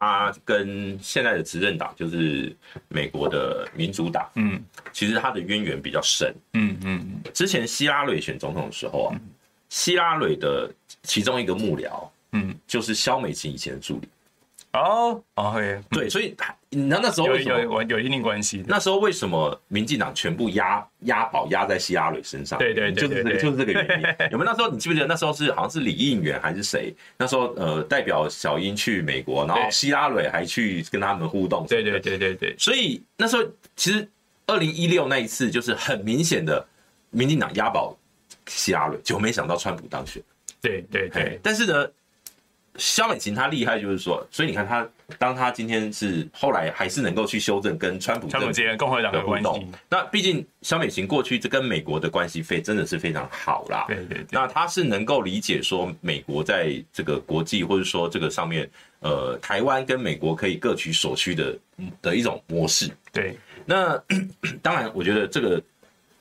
[0.03, 2.53] 他跟现在的执政党就是
[2.89, 4.61] 美国的民主党，嗯，
[4.93, 7.23] 其实他的渊源比较深，嗯嗯。
[7.33, 9.21] 之前希拉蕊选总统的时候啊，
[9.69, 10.69] 希拉蕊的
[11.05, 14.09] 其中一个幕僚，嗯，就是肖美琴以前的助理。
[14.73, 16.35] 哦，OK，对，所以
[16.71, 18.65] 你知道那时候为什么有有有一定关系？
[18.67, 22.59] 那时候为什么民进党全部押押宝押在希拉蕊身上？
[22.59, 24.07] 对对对，就是这个就是这个原因。
[24.33, 26.95] 有没有那时候你记不记得那时候是好像是李应元还是谁？
[27.19, 31.67] 那时候呃代表小英去美国，然后希拉蕊还去跟他们互动。
[31.69, 32.57] 对对对对对。
[32.59, 33.45] 所以那时候
[33.77, 34.09] 其实
[34.47, 36.67] 二零一六那一次就是很明显的
[37.11, 37.95] 民进党押宝
[38.47, 40.23] 希拉蕊，结果没想到川普当选。
[40.63, 41.87] 对对对，但是呢。
[42.77, 49.67] 萧美琴她厉害，就是说，所以你看她，当她今天是后来还是能够去修正跟川普、川普之间共和党的关系。
[49.91, 53.85] 那毕竟肖美琴过去这跟美国的关系非真的是非常好啦。
[53.89, 54.27] 对对对。
[54.31, 58.69] 那她是能够理解说美国在这个国际或者说这个上面，
[59.01, 61.59] 呃，台湾跟美国可以各取所需的
[62.01, 62.91] 的一种模式。
[63.13, 63.37] 对。
[63.67, 64.03] 那
[64.63, 65.63] 当然，我觉得这个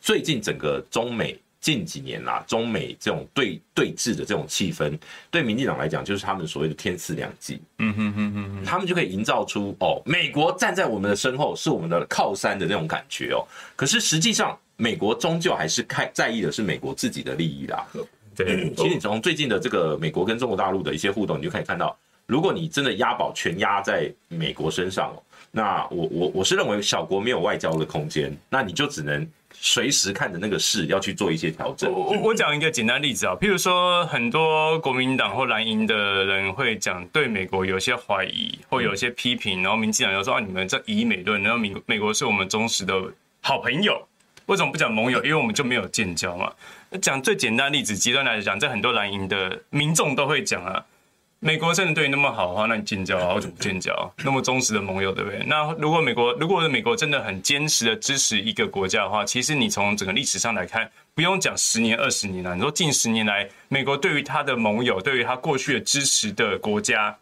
[0.02, 1.40] 最近整个中美。
[1.62, 4.98] 近几年啦，中美这种对对峙的这种气氛，
[5.30, 7.62] 对民进党来讲，就是他们所谓的天赐良机。
[7.78, 13.46] 嗯哼哼哼哼，他们就可以营造出哦，美国站在我们的身后，是我们的靠山的那种感觉哦。
[13.76, 17.86] 可是实际上，美国终究还是看在意的是美国自己的利益啦。
[18.36, 21.96] 对，其实你从最近的这个美国跟中国大陆的一些互动，你就可以看到，
[22.26, 25.22] 如果你真的押宝全押在美国身上哦，
[25.52, 29.30] 那我我我是认为小国没有外交的空间，那你就只能。
[29.54, 31.92] 随时看着那个事要去做一些调整。
[31.92, 42.94] 我我讲一个简单例子啊，譬如说很多国民党或蓝营的人会讲对美国有些怀疑或有些批评，然后民进党又说啊，你们这以美论，然后美美国是我们忠实的
[43.42, 44.08] 好朋友，
[44.46, 45.24] 为什么不讲盟友？
[45.24, 46.52] 因为我们就没有建交嘛。
[47.02, 50.84] 讲最简单例子，极端来讲，在很多蓝营的民众都会讲啊。
[51.44, 53.34] 美国真的对你那么好的话，那你建交啊？
[53.34, 54.14] 为什么不建交？
[54.24, 55.44] 那么忠实的盟友，对不对？
[55.48, 67.18] 那如果美国，如果美国真的很坚持的支持一个国家的话，其实你从整个历史上来看，不用讲十年、二十年了，你说近十年来，美国对于他的盟友，对于他过去的支持的国家，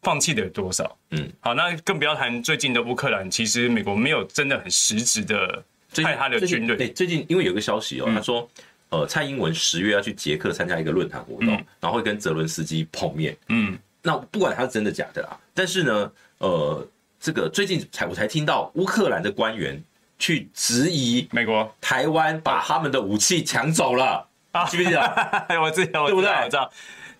[0.00, 0.96] 放弃的有多少？
[1.10, 5.62] 嗯，好，那更不要谈最近的乌克兰，其实美国没有真的很实质的
[6.02, 6.76] 派他的军队。
[6.78, 8.48] 对，最近因为有个消息哦，他说。
[8.90, 13.36] 呃，蔡英文十月要去捷克参加一个论坛活动，嗯、然后会跟泽伦斯基碰面。
[13.48, 16.86] 嗯，那不管他是真的假的啦，但是呢，呃，
[17.20, 19.82] 这个最近才我才听到乌克兰的官员
[20.18, 24.64] 去质疑美国台湾把他们的武器抢走了啊？
[24.64, 25.00] 记不记得？
[25.62, 26.30] 我知道，对不对？
[26.30, 26.70] 我知道。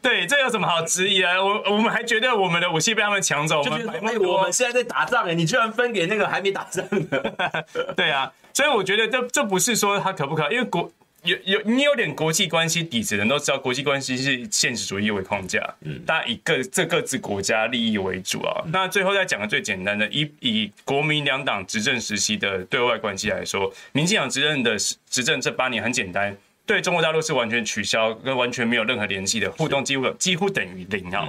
[0.03, 1.35] 对，这有什么好质疑啊？
[1.41, 7.35] 我我们还觉得我们的武器被他们抢走，就觉得哎，我们现在在打仗哎，你居然分给那个还没打仗的？
[7.95, 10.91] 对啊，所以我觉得这这不是说他可不可，因为国
[11.23, 18.63] 有有你有点国际关系底子的人都知道，国际关系是现实主义为框架，嗯，大家以各这各自国家利益为主啊。
[18.73, 24.77] 那最后再讲个最简单的，以以国民两党执政时期的对外关系来说，民进党执政的
[25.09, 26.37] 执政这八年很简单。
[26.67, 31.29] 对中国大陆是完全取消，跟完全没有任何联系的互动，几乎几乎等于零啊。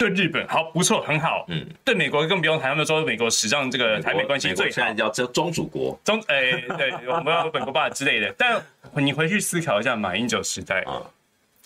[0.00, 1.44] 对日本好不错，很好。
[1.48, 8.32] 嗯，对美国更不用谈，他们说美国史上这个台美关系最好，现在叫中中主国，中哎对，我们要本国霸之类的。
[8.38, 8.58] 但
[8.94, 11.02] 你回去思考一下，马英九时代啊，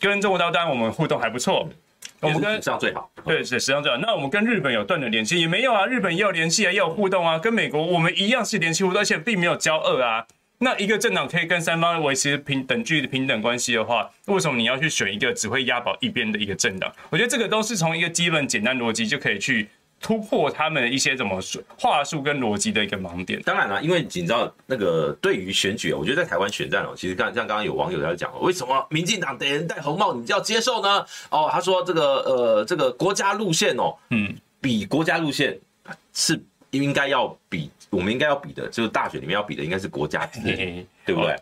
[0.01, 1.69] 跟中国大陆当然我们互动还不错，
[2.19, 3.99] 我们跟史上最好，对是史上最好。
[3.99, 5.87] 那我们跟日本有断的联系也没有啊？
[5.87, 7.39] 日本也有联系啊，也有互动啊。
[7.39, 10.27] 跟美国我们一样是联系互动，而且并没有交恶啊。
[10.65, 16.91] 那一个政党可以跟三方维持平等距离、平等关系的话，为什么你要去选一个只会押宝一边的一个政党？
[17.11, 19.69] 我觉得这个都是从一个基本简单逻辑就可以去
[20.01, 23.39] 突破他们一些怎么说话术跟逻辑的一个盲点。
[23.43, 31.05] 当然了，因为你知道那个对于选举，我觉得在台湾选战哦，其实像像刚刚有网友在讲，为什么民进党给人戴红帽，你就要接受呢？
[31.29, 35.61] 哦，他说这个呃这个国家路线哦，嗯，比国家路线
[36.15, 36.43] 是。
[36.71, 41.37] 应该要比我们应该要比的，就是大选里面要比的，应该是国家，对不对？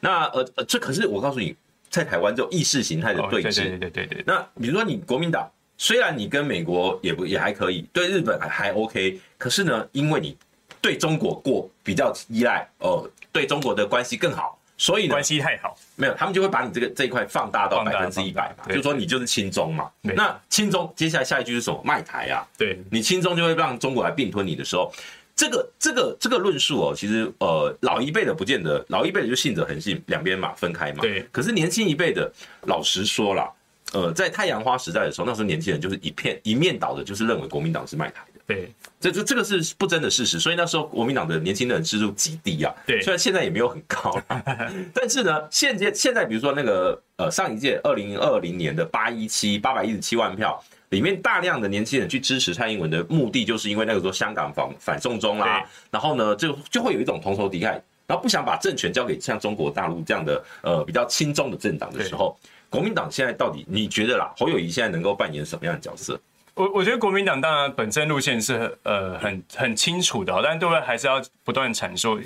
[0.00, 1.54] 那呃呃，这可是我告诉你，
[1.90, 4.24] 在台湾这种意识形态的对峙，对对对对。
[4.26, 10.36] 那比如说你国民党，虽然你跟美国也不也还可以，对日本还还 OK，可是呢，因为你
[10.80, 14.56] 对中国过比较依赖，哦，对中国的关系更好。
[14.80, 19.90] 所以呢，关系太好，没有，他们就会把你这个这一块放大到百分之一百嘛，就说你就是亲中嘛。
[20.02, 21.82] 那亲中，接下来下一句是什么？
[21.82, 22.46] 卖台啊。
[22.56, 24.92] 对，你亲中就会让中国来并吞你的时候，
[25.38, 31.00] 这个这个这个论述哦，其实呃老一辈的不见得，老一辈的就信者恒信，两边嘛分开嘛。
[31.00, 31.24] 对。
[31.30, 32.28] 可是年轻一辈的，
[32.62, 33.48] 老实说了，
[33.92, 38.40] 呃，在太阳花时代的时候，那时候年轻人就是一片一面倒的，就是认为国民党是卖台的。
[38.48, 38.72] 对。
[38.98, 42.74] 这这这个是不争的事实，所以那时候国民党的年轻人支持度极低啊。
[42.84, 44.20] 对，虽然现在也没有很高，
[44.92, 62.38] 但是呢，现在现在比如说那个呃上一届二零二零年的八一七八百一十七万票里面，大量的年轻人去支持蔡英文的目的，就是因为那个时候香港反反送中啦，然后呢就就会有一种同仇敌忾，然后不想把政权交给像中国大陆这样的呃比较亲中的政党的时候，
[62.70, 66.18] 国民党现在到底你觉得啦，侯友谊现在能够扮演什么样的角色？
[66.54, 72.20] 我我觉得国民党当然本身路线是呃很很清楚的，但对外还是要不断阐述。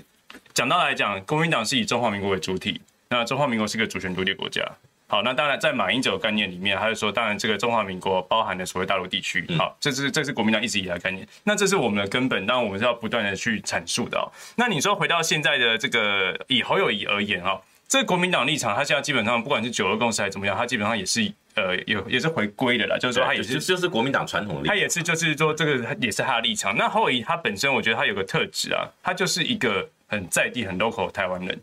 [0.54, 4.64] 讲到来讲，国民党是以中华民国为主体，那中华民国是个主权独立国家。
[5.12, 9.46] 好，那当然在马英九概念里面，他就说，当然这个中华民国包含了所谓大陆地区。
[9.58, 11.28] 好，这是这是国民党一直以来的概念。
[11.44, 14.18] 那这是我们的根本，当然我们是要不断的去阐述的。
[14.56, 21.30] 那你说回到现在的这个以侯友谊而言啊，这个国民党立场，他现在基本上不管是九二共识还是怎么样，他基本上也是。
[21.56, 26.74] 呃，有也是回归的啦，就是说他也是就是国民党传统的立场，他也是就是说这个也是他的立场。
[26.74, 31.60] 那侯友谊他本身，我觉得他有个特质啊，他就是一个很在地、很 local 的台湾人。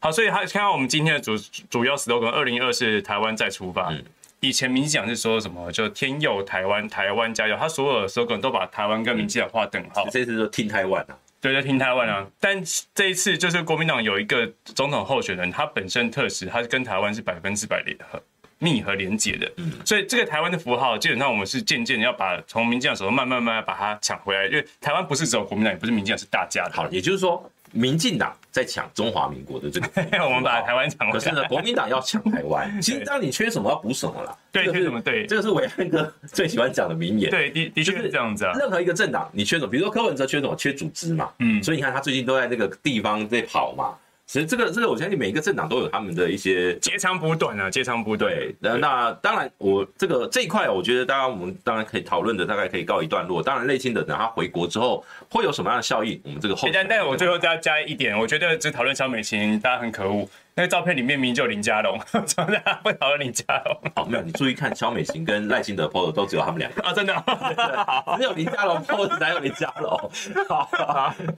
[0.00, 1.36] 好，所以他看到我们今天的主
[1.68, 3.88] 主要 slogan，二零二四台湾再出发。
[3.90, 4.04] 嗯、
[4.40, 5.70] 以前民进党是说什么？
[5.72, 7.56] 就天佑台湾，台湾加油。
[7.56, 10.06] 他所有的 slogan 都把台湾跟民进党划等号。
[10.10, 12.26] 这次说听台湾啊，对，就听台湾啊。
[12.38, 12.62] 但
[12.94, 18.22] 这一次就是国民党有一个总统候选人，他本身特质，他是跟台湾是百分之百联合。
[18.60, 19.48] 密和连结的，
[19.84, 26.72] 所以这个台湾的符号，基本上我们是渐渐要把从民进党手中慢慢慢慢把它抢回来，因为台湾不是只有国民党，也不是民进党，是大家的。
[26.72, 29.88] 好，也就是说，民进党在抢中华民国的这个，
[30.24, 31.12] 我们把台湾抢回来。
[31.12, 34.36] 可是呢，国民党要抢台湾， 其实当你缺什么要补什么啦。
[34.50, 37.30] 对，缺什么对，这个是伟汉哥最喜欢讲的名言。
[37.30, 38.52] 对，的的确是这样子啊。
[38.58, 39.70] 任何一个政党，你缺什么？
[39.70, 40.54] 比如说柯文哲缺什么？
[40.56, 41.30] 缺组织嘛。
[41.38, 43.94] 嗯，所以你看他最近都在那个地方在跑嘛。
[44.28, 48.30] 其实这个这个，我相信每一个政党都有他们的一些截长补短啊，截长补短。
[48.60, 53.42] 那那当然，我这个这一块，我觉得大家我们当然可以讨论的，大概可以告一段落。
[53.42, 56.68] 当然，内心的等他回国之后会有什么样的效应，我们这个后。
[56.70, 60.28] 但但我最后再加一点，我觉得只讨论小美琴，大家很可恶。
[60.58, 63.80] 那个照片里面明明就林佳龙， 怎么大家会讨论林佳龙？
[63.94, 67.14] 好，没有，你注意看萧美琴跟赖清德 pose 都只有他们两个啊，真的，
[68.18, 70.10] 只有林佳龙 pose 才有林佳龙。
[70.48, 70.68] 好，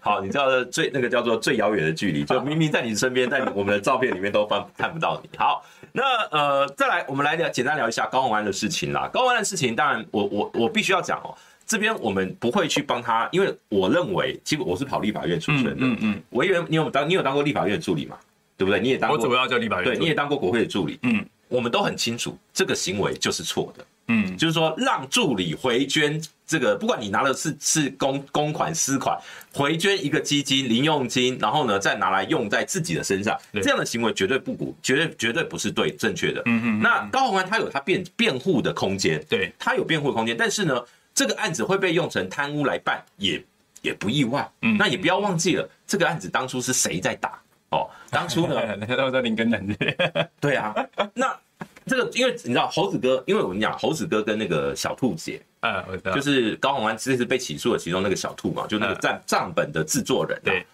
[0.01, 5.29] 好，你知道最那个叫做最遥远的距离，就明明在你身边，在我们的照片里面都翻看不到你。
[5.37, 9.07] 好，那呃，再来，我们来聊，简单聊一下高宏安的事情啦。
[9.13, 11.37] 高宏安的事情，当然我我我必须要讲哦，
[11.67, 18.17] 这边我们不会去帮他，因为我认为，其实我是跑立法院出身的，嗯嗯，我以为你有当你有当过立法院助理吗？
[18.61, 18.79] 对不对？
[18.79, 20.99] 你也当过，我主要叫立法院，对，你也当过国会的助理。
[21.05, 23.87] 嗯，我们都很清楚，这个行为就是错的。
[24.09, 29.19] 嗯，就是说让助理回捐这个，不管你拿的是是公公款私款，
[29.55, 36.43] 回捐一个基金零用金，然后呢再拿来用在自己的身上，这样的行为绝对不鼓，绝对绝对不是对正确的。
[36.45, 36.81] 嗯嗯。
[36.83, 40.79] 那高虹安他有他辩辩护的空间，对，他有辩护的空间，但是呢，
[41.15, 43.43] 这个案子会被用成贪污来办，也
[43.81, 44.47] 也不意外。
[44.61, 47.40] 嗯，那也不要忘记了，这个案子当初是谁在打？
[47.71, 49.75] 哦，当初呢， 都在林根南这
[50.41, 50.75] 对啊，
[51.15, 51.39] 那
[51.87, 60.67] 这个因为你知道猴子哥，因为我跟你讲，猴子哥跟那个小兔姐，嗯，我知道，就是高洪安这次被起诉的其中那个小兔嘛，就那个账账本的制作人，对，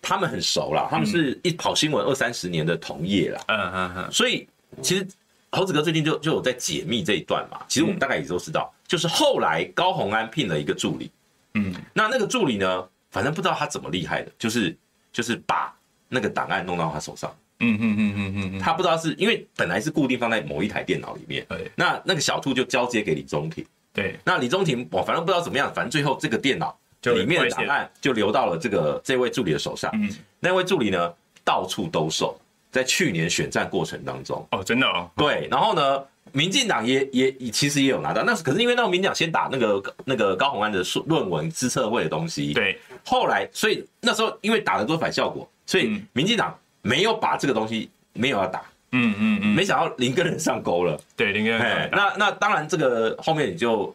[0.00, 4.46] 他们很熟啦，他们是一跑新闻二三十年的同业啦，嗯嗯嗯，所以
[4.82, 5.06] 其实
[5.50, 11.10] 猴子哥最近就就有在解密这一段嘛，其实我们大概也都知道，就是后来高洪安聘了一个助理，
[11.54, 14.76] 嗯，那那个助理呢，反正不知道他怎么厉害的，就是
[15.12, 15.74] 就是把。
[16.12, 31.10] 那个档案弄到他手上，嗯嗯嗯嗯嗯嗯，他不知道是因为本来是固定放在某一台电脑里面，对，那那个小兔就交接给李宗廷，对，那李宗廷我反正不知道怎么样，反正最后这个电脑里面的档案就流到了这个这位助理的手上，嗯，那位助理呢
[31.42, 32.38] 到处兜售，
[32.70, 45.48] 在去年选战过程当中，哦，真的哦，对，然后呢，民进党也也其实也有拿到，那是可是因为那个民进党先打那个那个高虹安的论文资策会的东西，对，后来所以那时候因为打的都反效果。
[45.66, 48.60] 所以民进党没有把这个东西没有要打，
[48.90, 53.94] 嗯嗯嗯，没想到林根人上钩了，对林根人，那那当然这个后面你就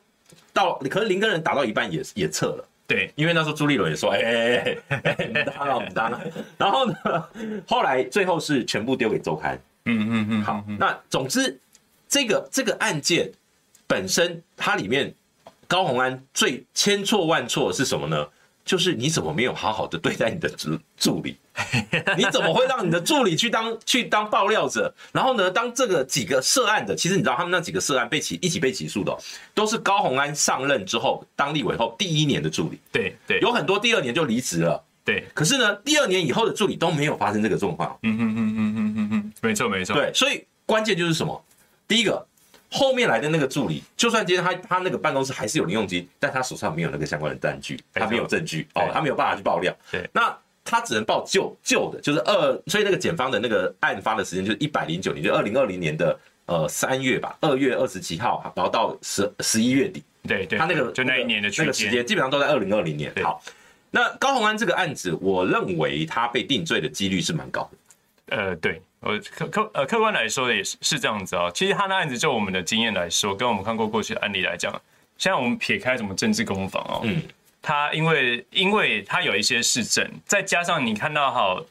[0.53, 6.21] 到，可是林根人打到一半也也撤了，对，因为那时候朱立伦也说，哎哎哎，不当了不当了，
[6.57, 6.95] 然后呢，
[7.67, 11.59] 后来最后是全部丢给周刊，嗯嗯嗯，好，那总之
[12.07, 13.29] 这个这个案件
[13.85, 15.13] 本身它里面
[15.67, 18.27] 高虹安最千错万错是什么呢？
[18.67, 21.37] 就是你怎么没有好好的对待你的助助理？
[22.17, 24.93] 你怎么会让你的助理去当去当爆料者？
[25.13, 29.17] 然后呢，当这个几个涉案的，其实你知道他们那几个涉案被起一起被起诉的，
[29.55, 32.77] 都是高虹安上任之后当立委后第一年的助理。
[32.91, 34.83] 对对，有很多第二年就离职了。
[35.05, 37.97] 对，可是呢，第二年以后的助理都没有发生这个状况。
[38.03, 39.95] 嗯嗯嗯嗯嗯嗯嗯，没错没错。
[39.95, 41.41] 对，所以关键就是什么？
[41.87, 42.27] 第一个。
[42.69, 49.73] 后面来的那个助理，就算今天他他那个办公室还是有零用金，但他手上没有那个相关的单据，他没有证据哦，他没有办法去爆料。
[49.91, 60.03] 对，那他只能报旧旧的，就是二，所以那个检方的那个案发的时间就是一百零九年，就二零二零年的呃三月吧，二月二十七号，然后到十十一月底。
[60.27, 63.13] 对对，他那个就那一年的那个时间基本上都在二零二零年。
[63.23, 63.41] 好，
[63.91, 68.35] 那高虹安这个案子，我认为他被定罪的几率是蛮高的。
[68.35, 68.81] 呃，对。
[69.07, 71.51] 呃，客客呃，客观来说也是是这样子哦。
[71.53, 74.71] 其实他的案子，就我们的经验来说，跟我们看过过去的案例来讲，
[75.17, 77.21] 现在我们撇开什么政治攻防哦，嗯，
[77.61, 81.63] 他因为因为他有一些市政，再加上你看到哈，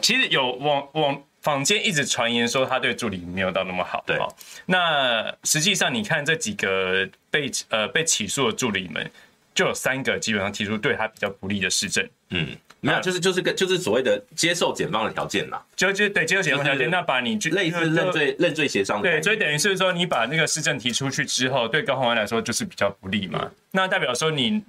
[0.00, 4.18] 其实有网网坊间一直传言说他对助理没有到那么好，对。
[4.66, 9.10] 那实际上你看这几个被呃被起诉的助理们，
[9.54, 12.56] 就有三个基本上提出对他比较不利的市政，嗯。
[12.80, 23.50] 没有，就是就是个就是所谓的接受检方的条件啦，就就对接受检方条件，那把你类似认罪认罪协商，对，所以等于是说你把那个市政提出去之后，对高虹安来说就是比较不利嘛。
[23.72, 24.62] 那代表说你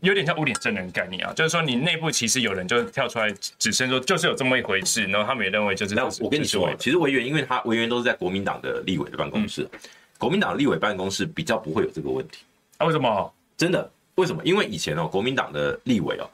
[0.00, 5.94] 有点像污点证人概念啊，就是说你内部其实有人就跳出来指称说就是有这么一回事，然后他们也认为就是。
[5.94, 9.68] 那我跟你说，其实委员因为他委员都是在国民党的立委的办公室，
[10.16, 12.44] 国民党立委办公室比较不会有这个问题。
[12.78, 12.86] 啊？
[12.86, 13.34] 为什么？
[13.56, 13.90] 真的？
[14.14, 14.40] 为什么？
[14.44, 16.30] 因为以前哦，国民党的立委哦。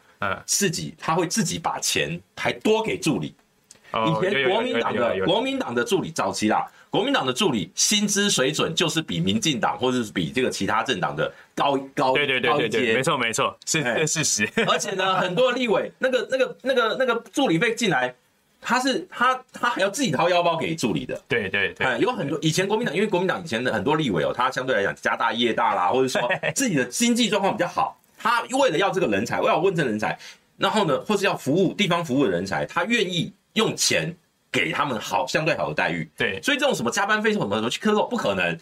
[0.46, 3.34] 自己他会自己把钱还多给助理。
[3.92, 14.50] 以前国民党的国民党的助理早期啦，国民党的助理薪资水准就是比民进党或者是比这个其他政党的高高对对对对对，没错没错，是是事实。
[14.66, 18.12] 而且呢，很多立委那个那个那个那个助理费进来，
[18.60, 21.16] 他是他他还要自己掏腰包给助理的。
[21.28, 26.20] 对对对，有很多以前国民党，因为国民党以前的很多立委哦，他相对来讲家大业大啦，或者说
[26.52, 27.96] 自己的经济状况比较好。
[28.24, 30.18] 他为了要这个人才，为了问这人才，
[30.56, 34.16] 然后呢，或是要服务地方服务的人才，他愿意用钱
[34.50, 36.08] 给他们好相对好的待遇。
[36.16, 38.58] 对，所以这种什么加班费什么什么去克扣不可能。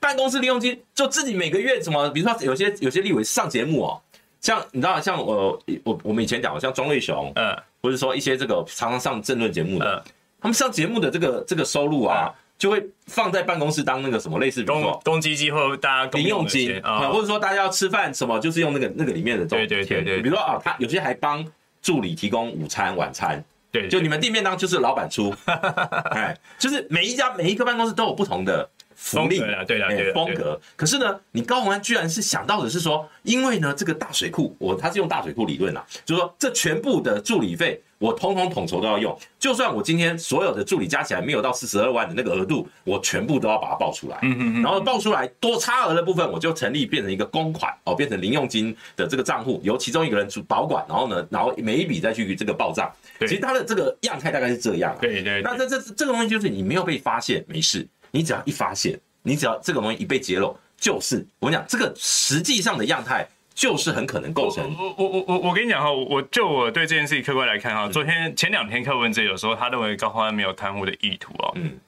[0.00, 4.00] 办公室利用金就自己每个月什么，比如说有些有些立委上节目哦，
[4.40, 10.02] 像你知道像我我我们以前讲像庄瑞雄，嗯，或者说一些这个常常上政论节目的，
[10.40, 12.32] 他们上节目的这个这个收入啊。
[12.62, 19.68] 就会放在办公室当那个什么类似，比如说公积金或大家零用金啊，或者说大家要吃饭什么，就是用那个那个里面的这种钱。
[19.68, 21.44] 对对对，比如说啊，他有些还帮
[21.82, 23.44] 助理提供午餐晚餐。
[23.72, 25.34] 对就你们订便当就是老板出，
[26.14, 28.70] 哎，就是每一家每一个办公室都有不同的
[29.02, 30.58] 福利啊，对啊，对风格。
[30.76, 37.82] 可是呢，你高虹安居然是想到的是说，因为呢，这个大水库，我他是用大水库理论啊，就是说这全部的助理费。
[37.98, 44.18] 我通通统筹都要用，就算我今天所有的助理加起来没有到四十二万的那个额度，我全部都要把它报出来。
[44.22, 44.62] 嗯嗯嗯。
[44.62, 52.90] 然后报出来多差额的部分，我就成立变成一个公款哦，变成零用金的这个账户，由其中一个人主保管，然后呢，然后每一笔再去这个报账。
[53.20, 54.96] 其实它的这个样态大概是这样。
[55.00, 55.40] 对对。
[55.42, 63.26] 那这这这个东西就是你没有被发现没事，你只要一发现，你只要这个东西一被揭露，就是我跟你讲这个实际上的样态。
[63.54, 64.64] 就是很可能构成。
[64.78, 71.52] 我我我我我跟你讲哈，我就我对这件事情客观来看哈，昨天前两天柯文哲有时候他认为高虹安没有贪污的意图哦。
[71.56, 71.78] 嗯，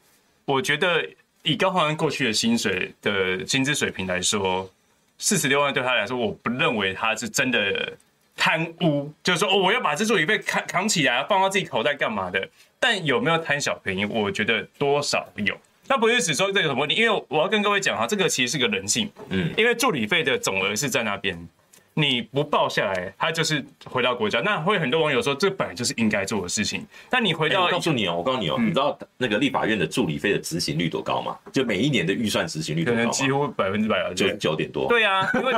[0.45, 1.03] 我觉得
[1.43, 4.71] 以高虹安过去的薪水的薪资水平来说，
[5.17, 7.95] 四十六万对他来说，我不认为他是真的
[8.37, 12.47] 贪污，就是说哦，我要把这座椅被扛扛起来放到自己口袋干嘛的？
[12.79, 14.05] 但有没有贪小便宜？
[14.05, 15.59] 我觉得多少有。
[15.87, 21.49] 那不是只说这个什么问题，因为我要跟各位讲哈，这个其实是个人性，嗯，因为助理费的总额是在那边，
[21.93, 24.41] 你不报下来，他就是回到国家。
[24.41, 26.85] 那会很多网友说，这本来就是应该做的事情。
[27.11, 31.37] 但你回到，我告诉你哦，我告诉你哦，你知道那个立法院的助理费的执行率多高吗？
[31.53, 33.11] 就每一年的预算执行率多高？
[33.11, 34.11] 几乎百分之百啊，
[34.41, 34.89] 九点多。
[34.89, 35.55] 对啊，因为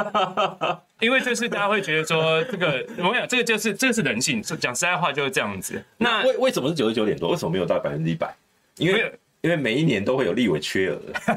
[1.01, 5.83] 因为这是大家会觉得说，这个我讲这个就是这个是人性，讲实在话就是这样子。
[5.99, 7.31] 那为为什么是九十九点多？
[7.31, 8.35] 为什么没有到百分之一百？
[8.77, 9.11] 因为
[9.47, 10.99] 因为每一年都会有立委缺额，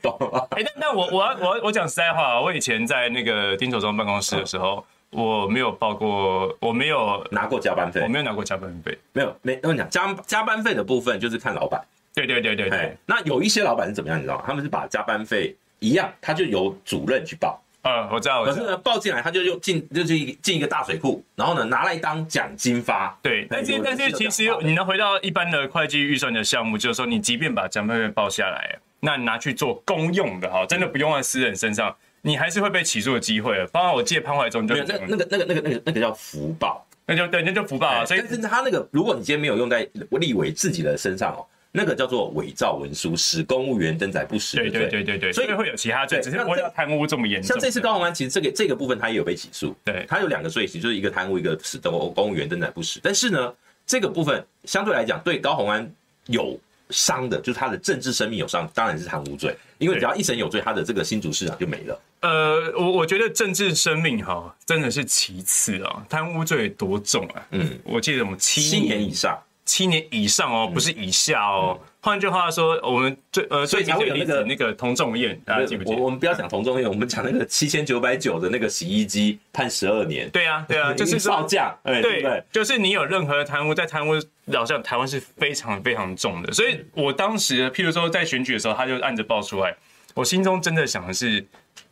[0.00, 0.46] 懂吗？
[0.52, 9.56] 哎，那那我我我我讲实在话，我以前在那个丁守中办公室的时候，我没有报过，我没有拿过加班费，我没有拿过加班费，没有没。
[9.56, 11.78] 我跟你讲，加加班费的部分就是看老板，
[12.14, 12.96] 对对对对对。
[13.04, 14.44] 那有一些老板是怎么样，你知道吗？
[14.46, 17.60] 他们是把加班费一样，他就由主任去报。
[17.88, 18.44] 嗯，我知道。
[18.44, 23.16] 可是呢，报进来他就用进，就是进一个大水库，然后呢，拿来当奖金发。
[23.22, 33.64] 对，但是但是其实你能回到一般的会计预算的项目，就是说你即便把加班费报下来，那你拿去做公用的哈，真的不用在私人身上，你还是会被起诉的机会。
[33.66, 38.04] 包括我记得潘怀忠就那那个那个那个那个那个叫福报，那就对，那就福报啊。
[38.04, 41.46] 所以，但是他那个，如果你今天没有用在立委自己的身上哦。
[41.76, 44.56] 那个叫做伪造文书，使公务员登载不实。
[44.56, 47.48] 对对对对对，所以会有其他罪，只是不要贪污这么严重。
[47.48, 49.76] 像这次高虹安，其实这个这个部分他也有被起诉。
[49.84, 52.98] 对，他有两个罪行，就是一个贪污，一个使公公务员登载不实。
[53.02, 53.52] 但是呢，
[53.86, 55.86] 这个部分相对来讲，对高虹安
[56.28, 56.58] 有
[56.88, 59.54] 伤的，就是他的政治生命有伤，当然是贪污罪。
[59.76, 62.00] 因为只要一审有罪，他的这个新竹市长就没了。
[62.20, 67.46] 呃，我我觉得政治生命哈真的是其次啊，贪污罪多重啊？
[67.50, 69.38] 嗯，我记得我们七年以上。
[69.66, 71.78] 七年以上哦，不是以下哦。
[72.00, 75.96] 换、嗯、句话说，我们最呃，所以才会有那个那个童仲彦，大家记不记得？
[75.96, 80.30] 我我们不要讲童仲彦，我们讲那个七千九百九的那个洗衣机判十二年。
[80.30, 81.76] 对啊，对啊， 就是造价。
[81.84, 84.12] 对对，对，就是你有任何贪污，在贪污
[84.54, 86.52] 好像台湾是非常非常重的。
[86.52, 89.74] 所以我当时，譬如说在选举的时候，他就按着报出来，
[90.14, 91.44] 我心中真的想的是。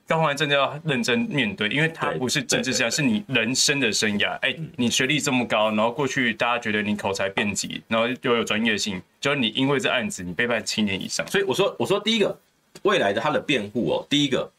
[0.07, 4.33] 高虹安真的要认真面对，因为他不是政治生涯，是你人生的生涯。
[4.43, 11.27] 哎、欸，你学历这么高，然后过去大家觉得你口才辩捷，然后又有专业性，就是你因为这案子你被判七年以上。
[11.27, 12.39] 所以我说，我说第一个
[12.83, 14.51] 未来的他的辩护哦，第一个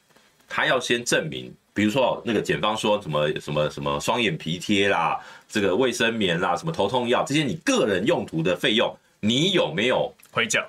[0.50, 10.66] 他要先证明，比如说那个检方说什么什么什么双眼皮贴啦，这个卫生棉啦，什么头痛药这些你个人用途的费用，你有没有回缴？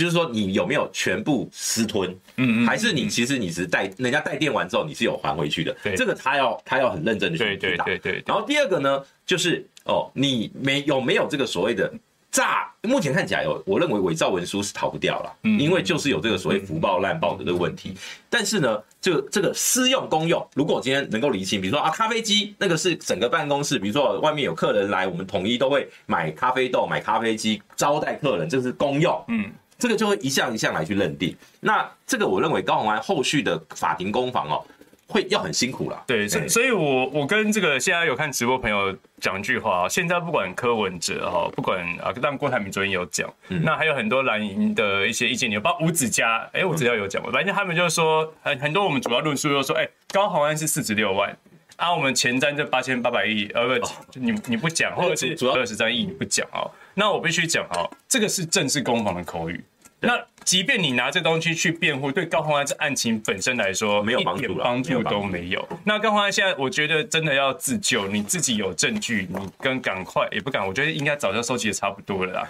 [0.00, 2.10] 就是说，你有没有全部私吞？
[2.36, 5.76] 嗯嗯，还是你其实你是带人家带电完之后，你是有还回去的？
[5.82, 7.84] 对，这个他要他要很认真的去回答。
[7.84, 8.24] 对对对。
[8.26, 11.92] 然后第二个呢，就是哦，你没有没有这个所谓的
[12.30, 12.72] 诈？
[12.82, 17.94] 目前看起来有，我认为伪造文书是逃不掉了，因为就是有这个所谓福报烂报的这个问题。
[18.30, 29.22] 但是呢，这个这个私用公用，如果我今天能够厘清，比如说啊，咖啡机那个是整个办公室，比如说外面有客人来，我们统一都会买咖啡豆、买咖啡机招待客人，这是公用。
[29.28, 29.50] 嗯。
[29.80, 34.62] 这个就会一项一项来去认定，那这个我认为高虹安后续的法庭攻防哦，
[35.08, 36.04] 会要很辛苦了。
[36.06, 51.36] 对，所所以我我跟这个现在有看直播朋友讲一句话啊，现在不管柯文哲哈，不管啊，但郭台铭昨天有讲，那还有很多蓝营的一些意见，有包括吴子嘉，哎，吴子嘉有讲过，反正他们就是说很很多我们主要论述就是说，哎，高鸿安是四十六万，
[51.76, 59.62] 啊，我们前瞻这八千八百亿，呃不，你你不讲，或者是主要二十三亿你不讲哦，那我必须讲哦，这个是政治攻防的口语。
[60.02, 65.68] 那即便你拿这东西去辩护，对高虹安这案情本身来说没有帮助，帮助都没有。
[65.84, 72.48] 那高虹安现在，我觉得真的要自救，你自己有证据，你跟赶快也不敢，我觉得应该早就收集的差不多了啦。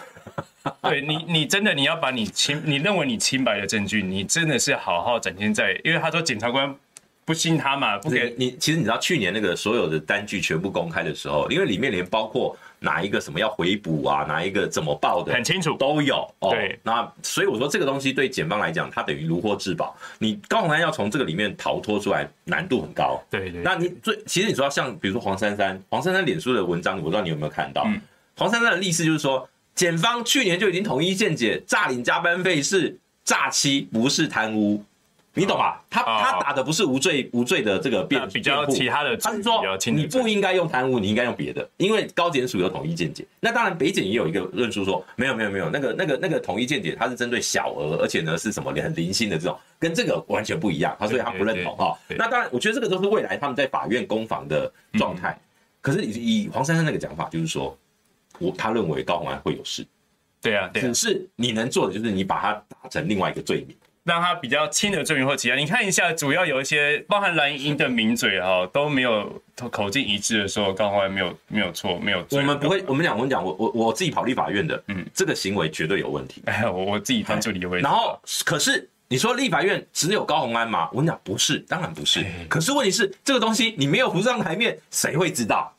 [0.82, 6.74] 对你，你真的你要把你清，你认为你清白的证据，你真的是好好展现在，因为他说检察官。
[7.22, 8.56] 不信他嘛，不给你。
[8.56, 16.26] 其实你知道去年那个所有的单据全部公开的时候，因为里面连包括哪一个什么要回补啊，哪一个怎么报的，很清楚都有。
[16.40, 19.94] 哦、对，那所以我说这个东西对检方来讲，它等于如获至宝。
[20.18, 23.22] 你高洪安要从这个里面逃脱出来，难度很高。
[23.30, 23.62] 对，对对。
[23.62, 27.84] 那你最其实你说像比如说黄珊珊，黄珊珊脸书的文章，我不知道你有没有看到。
[27.86, 28.00] 嗯、
[28.36, 34.82] 黄珊珊的意思就是说，检方去年就已经统一见解，诈领加班费是诈欺，不是贪污。
[35.32, 35.80] 你懂吧？
[35.88, 43.24] 他他打的不是无罪无罪的这个辩比较其他的，他是说你不应该用贪污，你应该用别的，因为高检署有统一见解。
[43.38, 50.96] 那当然北检也有一个论述说，没有没有没有，那个那个那个统一见解，它是针对小额，而且呢是什么很零星的这种，跟这个完全不一样。
[50.98, 51.96] 他所以他不认同哈。
[52.08, 55.38] 那当然，我觉得这个都是未来他们在法院攻防的状态。
[55.80, 57.78] 可是以以黄珊珊那个讲法，就是说
[58.38, 59.86] 我他认为高虹安会有事。
[60.42, 63.76] 对啊，只是你能做的就是你把他打成另外一个罪名。
[64.10, 69.40] 让他比较轻的罪名或其他，你看一下，主要有一些包含蓝营的名嘴哈都没有
[69.70, 72.40] 口径一致的说，高虹安没有没有错，没有罪。
[72.40, 76.42] 我们不会，我们讲，我们讲，我我我自己跑立法院的，嗯，这个行为绝对有问题。
[76.46, 77.84] 哎，我我自己当助理有问题。
[77.84, 80.88] 然后，可是你说立法院只有高虹安吗？
[80.90, 82.26] 我跟你讲，不是，当然不是。
[82.48, 85.72] 可是问题是，这个东西你没有浮上台面，谁会知道？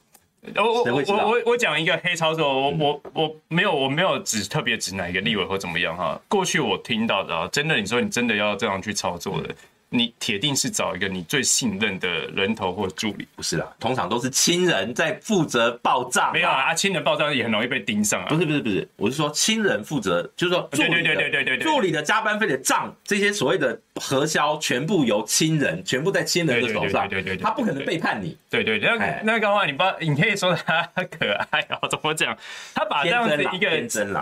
[0.56, 6.20] 我我我我我讲一个黑操作，我我我没有我没有指特别指哪一个立委或怎么样哈。
[6.28, 9.54] 过去我听到的啊，真的你说你真的要这样去操作的。
[9.94, 16.32] 你铁定是找一个你最信任的人头或助理，不是啦，通常都是亲人在负责报账。
[16.32, 18.28] 没有啊，亲人报账也很容易被盯上啊。
[18.30, 27.10] 不是不是不是，我是说亲人负责，就是说助理的对对对对对对助理的加班费的账，这些所谓的核销全部由亲人，全部在亲人的手上。
[27.10, 28.38] 对对对，他不可能背叛你。
[28.50, 32.38] 对对，那那个话你不，你可以说他可爱啊，怎么讲？
[32.74, 33.70] 他把这样子一个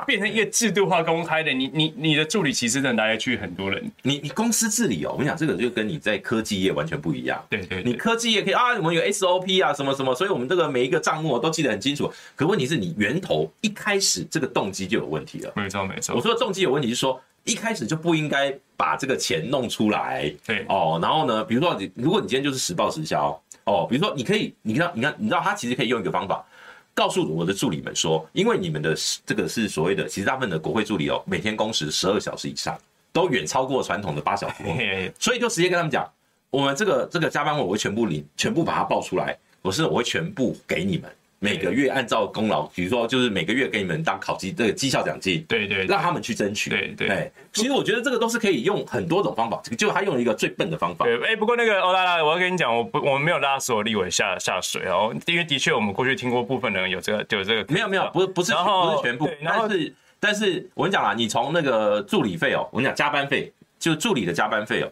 [0.08, 3.92] 变成一个制度化公开的，你你你的助理其实真的来来去很多人。
[4.02, 5.60] 你你公司治理哦，我跟你讲这个。
[5.60, 7.46] 就跟你在科技业完全不一样。
[7.50, 12.10] 对对，你科技业可以啊，我们有 SOP 啊，什么什么，所以我们这个每一个账目都记得很清楚。
[12.34, 15.52] 可问题是你源头一开始这个动机就有问题了。
[15.58, 16.16] 没错没错。
[16.16, 20.34] 我说的动机有问题是说一开始就不应该把这个钱弄出来。
[20.46, 26.46] 对哦，然后呢，比如说你如果你今天就是实报实销哦，比如说你可以，你看你看，你知道他其实可以用一个方法，
[26.94, 28.96] 告诉我的助理们说，因为你们的
[29.26, 32.78] 这个是所谓的，其实大部分的国会助理哦，每天工时十二小时以上。
[33.12, 36.08] 都远超过传统的八小时，所以就直接跟他们讲，
[36.52, 47.32] 我们这个这个加班费我会全部领，全部把它报出来，我是我会全部给你们，每个月按照功劳，比如说就是每个月给你们当考绩这个绩效奖金，对对，让他们去争取，对对。
[47.54, 51.06] 其实我觉得这个都是可以用很多种方法，就他用了一个最笨的方法。
[51.06, 63.52] 对，哎，不过那个欧拉拉，我要跟你讲，我不我们没有拉所有立委下下水哦，因为的确我们过去听过部分人有这个有这个，没有没有，不是不是不是全部，但是但是我跟你讲啊，你从那个助理费哦，我跟你讲加班费。
[63.80, 64.92] 就助理的加班费哦，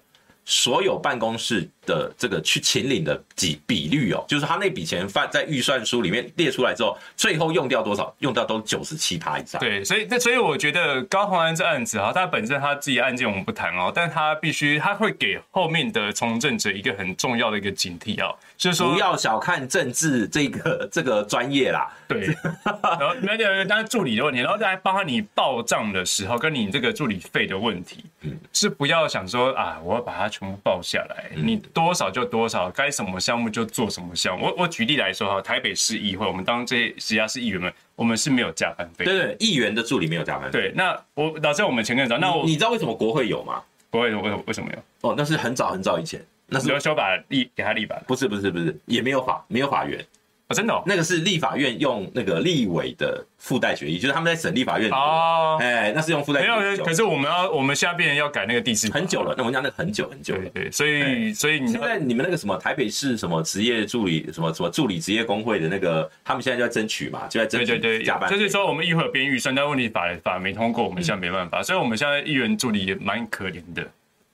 [0.50, 8.16] 所有办公室的这个去秦岭的几比率哦，就是他那笔钱放在预算书里面列出来之后，最后用掉多少？
[8.20, 9.60] 用掉都九十七趴以上。
[9.60, 18.34] 对，所以那所以我觉得高鸿安这案子啊，他本身他自己案件我们不谈哦，但他必须他会给后面的从政者一个很重要的一个警惕哦。
[18.58, 21.88] 就是说，不要小看政治这个 这个专业啦。
[22.08, 22.22] 对，
[22.64, 34.46] 然后那个当然助理的问题，然后再帮你报账的时候，跟你这个助理费的问题，嗯，是不要想说啊，我要把它全部报下来，你多少就多少，该什么项目就做什么项目。
[34.46, 39.06] 我我举例来说哈，台北市议会，我们当这些直辖市议员们，我们是没有加班费。
[39.06, 40.60] 对对，议员的助理没有加班费。
[40.60, 43.62] 对，那我老师，我们前面讲，那我你知道为什么国会有吗？
[43.90, 45.10] 国会为什么为什么有？
[45.10, 46.20] 哦，那是很早很早以前。
[46.48, 50.00] 那是要修法立给他立法，不是不是不是，也没有法，没有法院
[50.48, 56.40] 啊，真的，哦，那个是立法院用那个立委的附带决议，就是他们在审立法院哦，哎，那是用附带。
[56.40, 73.82] 没有，可是我们要我们下边要改那个地址很久了，那我们讲那个很久很久了，对，所以所以你现在你们那个什么台北市什么职业助理什么什么助理职业工会的那个，他们现在就在争取嘛，就在争取对加班，就是说我们议会有编预算，但问题法法没通过，我们现在没办法，所以我们现在议员助理也蛮可怜的。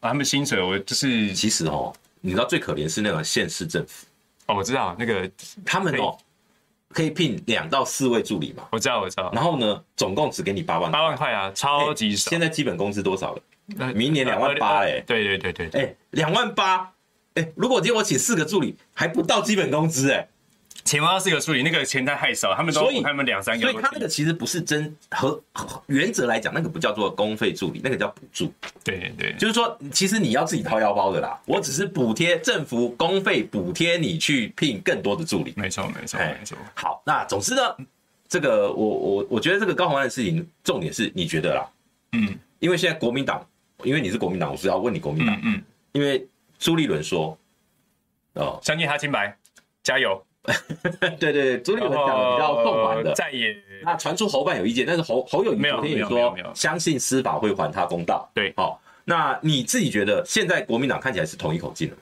[0.02, 1.92] 啊，他们薪水我就是其实哦。
[2.26, 4.06] 你知道最可怜是那个县市政府
[4.46, 5.30] 哦，我知道那个
[5.66, 6.18] 他们哦
[6.90, 9.30] 可以聘两到四位助理嘛，我知道我知道。
[9.34, 12.30] 然后呢，总共只给你八万八万块啊，超级少。
[12.30, 13.94] 现在基本工资多少了？
[13.94, 16.94] 明年两万八哎，对对对对，哎，两万八
[17.34, 20.28] 哎，如果今天我请四个助理，还不到基本工资哎。
[20.86, 25.42] 前方是个助理，那个钱太少，他们都他们两三个，所以他那个其实不是真和
[25.88, 28.54] 原则来讲，那个不叫做公费助理，那个叫补助。
[28.84, 31.40] 对对，就是说，其实你要自己掏腰包的啦。
[31.46, 35.54] 我只是补贴政府公费，补贴你去聘更多的助理。
[35.56, 36.58] 没错没错没错。
[36.76, 37.62] 好，那总之呢，
[38.28, 41.66] 这个我我我觉得这个高虹安的事情，重点是你觉得啦，
[42.12, 43.46] 嗯，因为现在国民党，
[43.84, 45.62] 因为你是国民党，我是要问你国民党，嗯，
[45.94, 46.28] 因为
[46.60, 47.38] 朱立伦说。
[48.36, 49.38] 哦，相信他清白，
[49.84, 50.20] 加油。
[50.44, 58.30] 对 对对，朱立伦讲的比较动完的，再也那传出侯办有意见，但是侯侯友宜昨天也说相信司法会还他公道。
[58.34, 62.02] 对，好，那你自己觉得现在国民党看起来是同一口径了吗？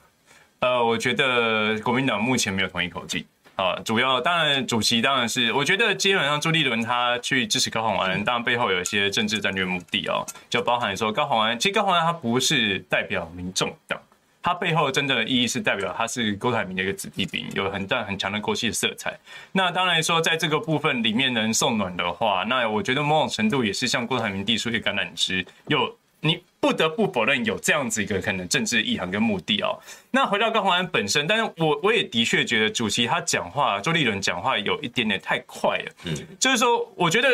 [0.60, 3.24] 呃，我觉得国民党目前没有同一口径
[3.54, 14.00] 啊，主要当然主席当然是，我觉得基本上朱立伦他去支持高虹安，当然背后有一些政治战略目的哦，就包含说高虹安，其实高虹安他不是代表民众党。
[14.42, 19.16] 它背后真正的意义是代表它是郭台铭的一个子弟兵，有很大很强的国际的色彩。
[19.52, 25.46] 那当然说，在这个部分里面能送暖的话，那我觉得某种程度也是向郭台铭递出一个橄榄枝。
[25.68, 29.78] 有你不得不否认有这样子一个可能政治意涵跟目的哦。
[30.10, 35.92] 那回到高虹安本身，但是我我也的确觉得主席他讲话，周立伦讲话有一点点太快了。
[36.04, 37.28] 嗯，就是说，我觉得。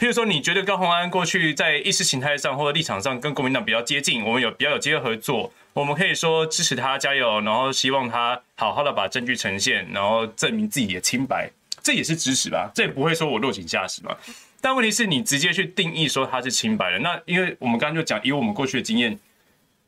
[0.00, 11.50] 譬如说，你觉得高虹安过去在意识形态上或者立场上跟国民党比较接近，我们有比较有机会合作，我们可以说支持他加油，然后希望他好好的把证据呈现，然后证明自己的清白，
[11.84, 12.70] 这也是支持吧？
[12.74, 14.16] 这也不会说我落井下石嘛。
[14.62, 19.18] 但问题是你直接去定义说他是清白的，那因为我们刚刚就讲，以我们过去的经验，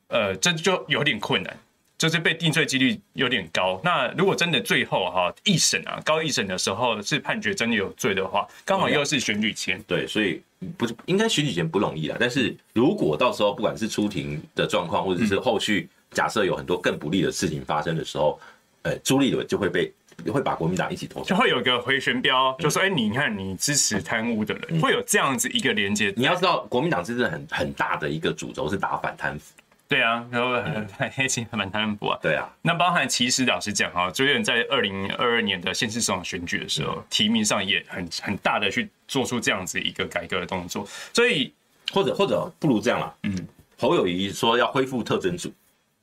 [0.09, 1.57] 呃，这就有点困难。
[2.03, 3.81] 就是被定罪几率有点高。
[3.85, 10.43] 那如果真的最后哈一审啊，高一审的时候是判决真的有罪的话，刚好又是选举前，对，所以
[10.77, 12.17] 不是应该选举前不容易啦。
[12.19, 18.37] 但是如果到时候不管是出庭的状况，或者是后续假设有很多更不利的事情发生的时候，
[18.83, 19.93] 呃，朱立伦就会被
[20.27, 26.13] 会把国民党一起拖，就会有一个回旋镖，就说哎，你看你支持贪污的人，会有这样子一个连接。
[26.17, 29.55] 你要知道，国民党真的很很大的一个主轴是打反贪腐。
[29.93, 32.19] 对啊，然后很很黑心，很蛮贪腐啊。
[32.23, 40.89] 对啊，那包含其实老实讲哈，朱立伦在二零二二年的县市长选举的时候，提名上也很很大的去做出这样子一个改革的动作。
[41.13, 41.53] 所以
[41.93, 43.47] 或者或者不如这样啦，嗯，
[43.79, 45.53] 侯友谊说要恢复特侦组，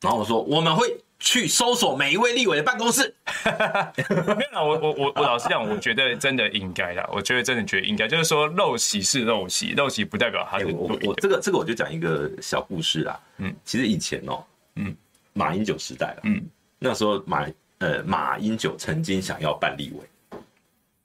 [0.01, 0.85] 然后我说我们会。
[1.19, 3.13] 去搜索每一位立委的办公室。
[4.55, 7.07] 我我我我老实讲，我觉得真的应该啦。
[7.11, 10.73] 我觉得真的觉得应该，就是说陋习是陋习，陋习不代表他是、欸。
[10.73, 13.19] 我我这个这个我就讲一个小故事啦。
[13.37, 14.45] 嗯，其实以前哦、喔，
[14.75, 14.95] 嗯，
[15.33, 16.41] 马英九时代了，嗯，
[16.79, 17.45] 那时候马
[17.79, 20.39] 呃马英九曾经想要办立委，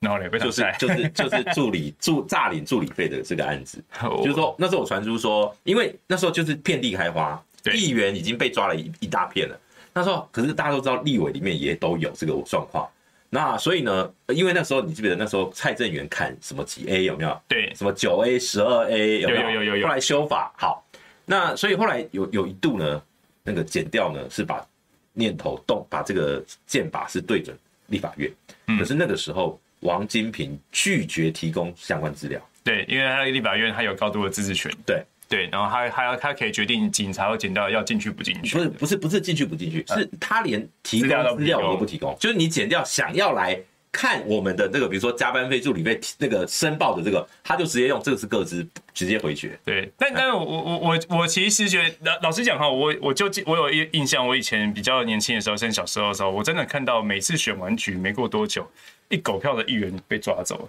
[0.00, 7.42] 然后呢，就是就是就是助理 助诈领助理费的这个案子，就是说那时候我传出说，因为那时候就是遍地开花，
[7.72, 9.58] 议员已经被抓了一一大片了。
[9.94, 12.86] 他说：“可是大家都知道，立委里面也都有这个状况。
[13.30, 17.40] 那所以呢，因为那时候你记不记得那时候蔡正元砍什么几 A 有没有？
[17.48, 19.40] 对，什么九 A、十二 A 有没有？
[19.42, 19.86] 有有有有。
[19.86, 20.84] 后来修法好，
[21.24, 23.02] 那所以后来有有一度呢，
[23.42, 24.64] 那个剪掉呢是把
[25.12, 28.30] 念头动，把这个剑靶是对准立法院。
[28.78, 32.40] 可是那个时候王金平拒绝提供相关资料。
[32.62, 34.72] 对，因为他立法院他有高度的自治权。
[34.84, 38.56] 对。”对，然后他还要他可以决定警察或检调要进去不进去。
[38.56, 42.16] 不是不是不是进去不进去，是他连提供资料都不提供。
[42.20, 43.58] 就是你剪掉想要来
[43.90, 49.58] 看我们的那个，比如说加班费、助理费那个申报的这个，他就直接用这个是个资直接回绝。
[49.64, 58.68] 对，但但是我我我我其实觉得老老实讲哈，我我就我有一印象，我以前比较年轻的时候，甚至小时候的时候，我真的看到每次选完局没过多久，
[59.08, 60.68] 一狗票的议员被抓走了。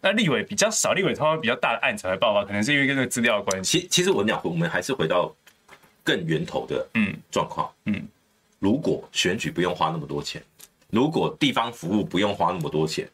[0.00, 3.80] 那立委比较少，立委通常比较大的案子才会爆发，可能是因为跟这个资料的关系。
[3.80, 5.34] 其其实我讲，我们还是回到
[6.02, 8.06] 更源头的嗯状况，嗯，
[8.58, 10.42] 如果选举不用花那么多钱，
[10.90, 13.08] 如果地方服务不用花那么多钱，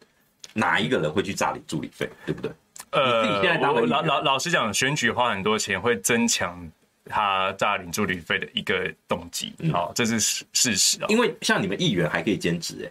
[0.52, 2.50] 哪一个人会去诈领助理费，对不对？
[2.90, 6.70] 呃，你自己现在当老老老实讲，选举花很多钱会增强
[7.04, 11.06] 他诈领助理费的一个动机，好，这是事事实啊。
[11.08, 12.90] 因为像你们议员还可以兼职，哎。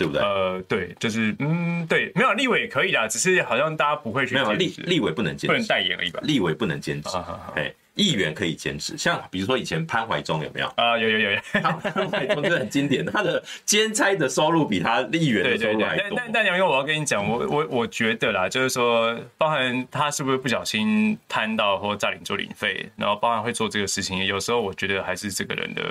[0.00, 0.22] 对不对？
[0.22, 4.34] 呃，对，就是嗯，对，没有立委也可以啦，只是好像大家不会去。
[4.34, 6.20] 没有立立委不能兼职，不能代言而已吧？
[6.22, 7.10] 立委不能兼职，
[7.54, 10.66] 哎，议员可以兼职，像比如说以前潘怀忠有没有？
[10.76, 11.78] 啊，有有有有，潘
[12.08, 16.16] 怀忠真的很经典，他的兼差的收入比他议员的收入还多。
[16.16, 25.82] 但但因为我要跟你讲，我我我觉得啦，就是说，包含他是不是不小心贪到或诈领做领费，然后包含会做这个事情，有时候我觉得还是这个人的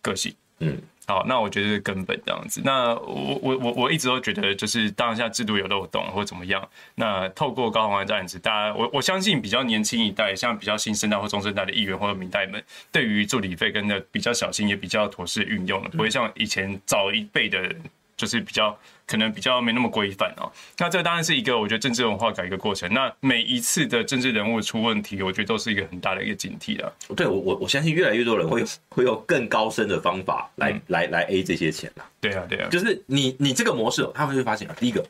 [0.00, 0.80] 个性，嗯。
[1.06, 2.62] 好，那我觉得是根本这样子。
[2.64, 6.66] 那我我我我一直都觉得，就是当下制度有漏洞或怎么样。
[6.94, 17.74] 那透过高虹安这样子，大家我我相信比较年轻一代，像比较新生代或中生代的议员或者民代们，对于助理费跟的比较小心，也比较妥适运用了，不会像以前早一辈的。
[18.22, 20.46] 就是比较可能比较没那么规范哦，
[20.78, 22.88] 那这当然是一个我觉得政治文化改革过程。
[22.94, 26.92] 那每一次的政治人物出问题，我觉得都是一个很大的一个警惕啊。
[27.16, 32.04] 对我我我相信越来越多人会会有更高深的方法来、嗯、来来 A 这些钱了。
[32.20, 35.04] 对啊对啊，就是你你这个模式，他们会发现啊，第一个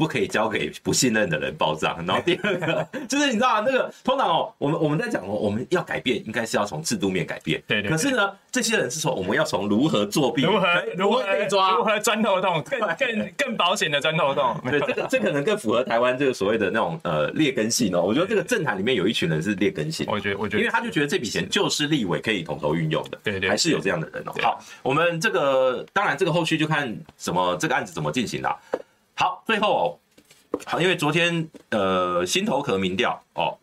[0.00, 2.02] 不可以交给不信任的人报账。
[2.06, 7.62] 然后第二个 就是你知道啊，那个通常哦，我们我们在讲哦，我们要改变，应该是要从制度面改变。
[7.66, 7.90] 对对。
[7.90, 14.58] 可是呢，这些人是说我们要从如何作弊，如何如何被抓，如何钻透洞，更 更更保险的钻透洞。
[14.70, 18.00] 对，这个这可能更符合台湾这个所谓的那种呃劣根性哦。
[18.00, 20.06] 我觉得这个政坛里面有一群人是劣根性。
[20.08, 23.18] 我觉得我觉得，因为他就觉得这笔钱就是立委可以统筹运用的。
[23.22, 23.50] 对对。
[23.50, 24.32] 还是有这样的人哦。
[24.40, 28.56] 好，我们这个当然这个后续就看什么这个案子怎么进行啦。
[29.20, 29.84] 好，最后哦。
[30.64, 33.54] 好，因为昨天呃，新头壳民调哦，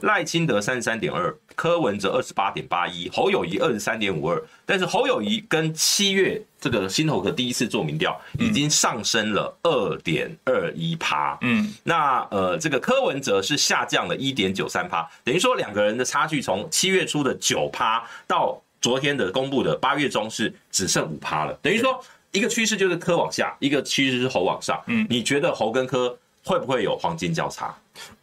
[0.00, 4.42] 赖清德三十三点二，柯文哲二十八点八一，侯友谊二十三点五二。
[4.64, 11.36] 但是侯友谊跟七月这个新头壳第一次做民调，已经上升了二点二一趴。
[11.42, 21.52] 嗯，那呃，这个柯文哲是下降了一点九三趴，等于说两个人的差距从七月初的九趴到昨天的公布的八月中是只剩五趴了。
[21.60, 22.02] 等于说
[22.34, 24.78] 一个趋势就是科往下，一个趋势是猴往上。
[24.88, 26.18] 嗯，你觉得猴跟科？
[26.46, 27.74] 会不会有黄金交叉？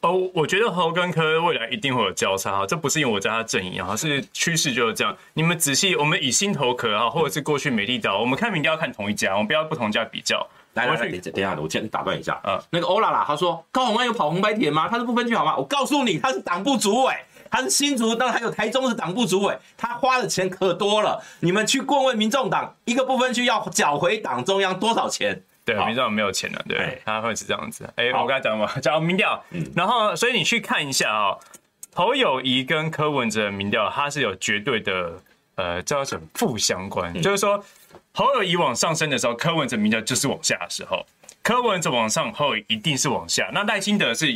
[0.02, 5.18] 哦，我觉得猴跟科未来一定会有交叉哈，这不是因为我在他阵营啊，是趋势就是这样。
[5.34, 10.48] 你们仔细，我们以新头壳啊，或者是过去美丽岛，我们看民调要看同一家，我们不要不同家比较。
[10.76, 12.62] 来来来，等等一下，我先打断一下嗯。
[12.70, 14.88] 那个欧拉拉，他说高虹安有跑红白田吗？
[14.88, 15.58] 他是不分区好吗？
[15.58, 17.16] 我告诉你，他是党部主委，
[17.52, 21.22] 他是新竹，当然还有台中是党部主委，他花的钱可多了。
[21.42, 25.44] 你们去问问民众党，一个不分区要缴回党中央多少钱？
[25.64, 27.88] 对，民众没有钱了，对，他会是这样子。
[27.96, 29.44] 哎，我刚才讲嘛，讲民调，
[29.76, 31.38] 然后所以你去看一下啊，
[31.94, 35.14] 侯友谊跟柯文哲的民调，它是有绝对的
[35.56, 37.64] 呃叫什么负相关，就是说
[38.14, 41.06] 侯友谊往上升的时候，柯文哲民调就是往下的时候，
[41.44, 43.52] 柯文哲往上，侯友宜一定是往下。
[43.54, 44.32] 那赖清德是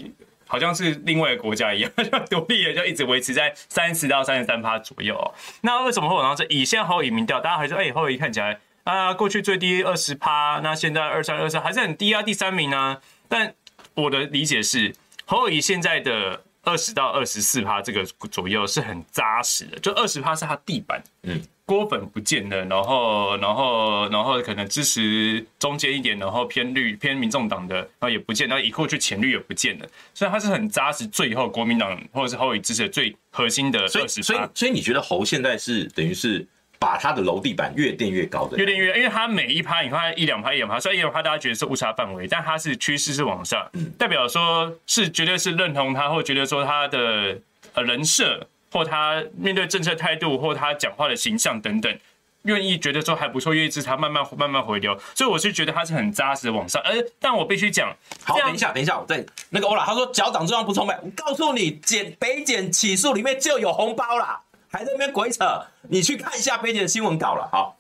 [0.48, 1.92] 好像是另外一个国家一样，
[2.30, 5.34] 独立的就一直维持在三十到三十三趴左右。
[5.62, 6.46] 那为什么会往上升？
[6.50, 8.60] 以现在侯友民调，大家还说哎，侯友宜看起来。
[8.84, 13.52] 啊，过去最低二十趴，那现在二三二三还是很低啊，第三名呢、但
[13.96, 14.94] 我的理解是，
[15.26, 34.08] 侯友宜现在的二十到二十四趴这个左右是很扎实的，就二十趴是他地板，嗯，郭粉不见了，然后然后然后可能支持中间一点，然后偏绿偏民众党的，然后也不见，然后以过去浅绿也不见了，所以他是很扎实，最后国民党或者是侯友支持的最核心的二十趴。
[34.08, 36.46] 所以所以所以你觉得侯现在是等于是？
[36.78, 43.66] 把他的楼地板越垫越高的，越垫越，因为他每一趴，你看一两趴一两趴，虽然一两趴大家觉得是误差范围，但它是趋势是往上，
[43.98, 47.40] 代表说是绝对是认同他，或觉得说他的
[47.74, 48.46] 呃人设，
[48.76, 51.98] 或他面对政策态度，或他讲话的形象等等，
[52.42, 56.82] 愿意觉得说还不错，愿意支持他慢慢慢慢回流，所以我是觉得他是很扎实的往上。
[56.84, 57.96] 而但我必须讲，
[58.26, 64.42] 好，等一下，等一下，我在那个欧拉，他说脚掌中央不充分，我告诉你，检北检起诉里面就有红包啦。
[64.70, 67.48] 还在那边鬼扯，你去看一下北检的新闻稿了。
[67.50, 67.78] 好，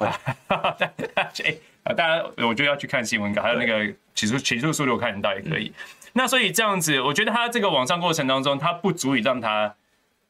[1.84, 5.74] 大家我就要去看新闻稿，还有那个起诉起诉书，我看得到也可以。
[6.14, 9.76] 那所以这样子，我觉得他这个往上过程当中，他不足以让他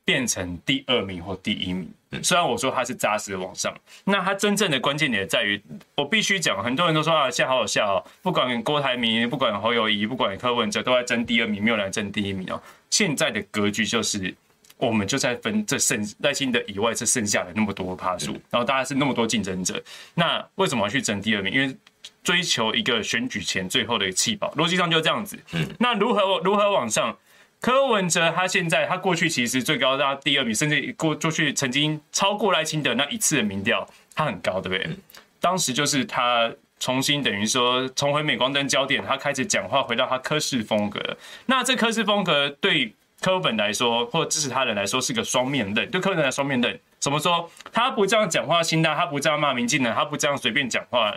[0.06, 1.92] 变成第二名或第一名。
[2.24, 3.76] 虽然我说他是扎实的往上，
[4.06, 5.62] 那他真正的关键点在于，
[5.96, 12.62] 我必须讲，很多人都说啊，现在好好笑哦，不管郭台铭，不管侯友谊，不管柯文哲，都在争第二名，没有人争第一名哦。
[12.90, 14.34] 现在的格局就是。
[14.78, 19.82] 我们就在分这剩耐心的以外，这剩下的那么多趴数，然后大家是那么多竞争者，
[20.14, 21.54] 那为什么要去争第二名？
[21.54, 21.74] 因为
[22.22, 25.40] 追求一个选举前最后的弃保，逻辑上就这样子。
[25.80, 27.18] 那如何如何往上？
[27.66, 34.96] 柯文哲他现在他过去其实最高到第二名，甚至过过去曾经超过赖清德那一次的民调，他很高，对不对？
[35.40, 41.18] 当时就是他重新等于说重回镁光灯焦点，他开始讲话，回到他柯式风格。
[41.48, 42.94] 那这柯式风格对。
[43.22, 45.90] 柯本来说，或者支持他人来说，是个双面刃。
[45.90, 47.50] 对柯本来双面刃，怎么说？
[47.72, 51.16] 他不这样讲话心大，他不这样骂民进党，他不这样随便讲话，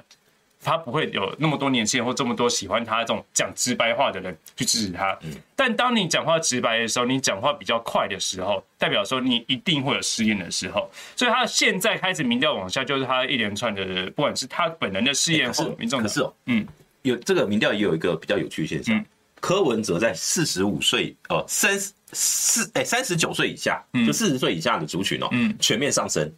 [0.63, 5.17] 他不会有那么多年轻人或这么多喜欢他这种讲直白话的人去支持他。
[5.23, 10.89] 嗯但当你讲话直白的时候，你讲话比较快的时候，代表说你一定会有失言的时候。
[11.17, 16.65] 所以他现在开始民调往下，就是他一连串的，不管是他本人的失言或民众的，可是哦，嗯，
[17.03, 19.05] 有这个民调也有一个比较有趣的现象。
[19.41, 26.33] 柯文哲在四十五岁哦，三十四哎三十九岁以下，嗯、就四十岁以下的族群哦，嗯，全面上升。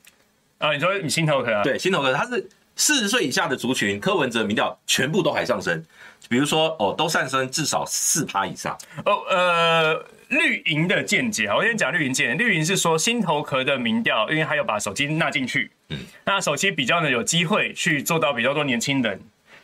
[0.57, 1.63] 啊，你说你新头壳啊？
[1.63, 2.49] 对，新头壳，他是
[2.81, 5.85] 四十岁以下的族群，柯文哲民调全部都还上升。
[6.31, 8.75] 比如说哦，都上升至少四趴以上。
[9.05, 12.43] 哦，呃，绿营的见解啊，我先讲绿营见解。
[12.43, 19.21] 绿营是说新头壳的民调，因为还有把手机纳进去，嗯，那手机比较呢有机会去做到比较多年轻人。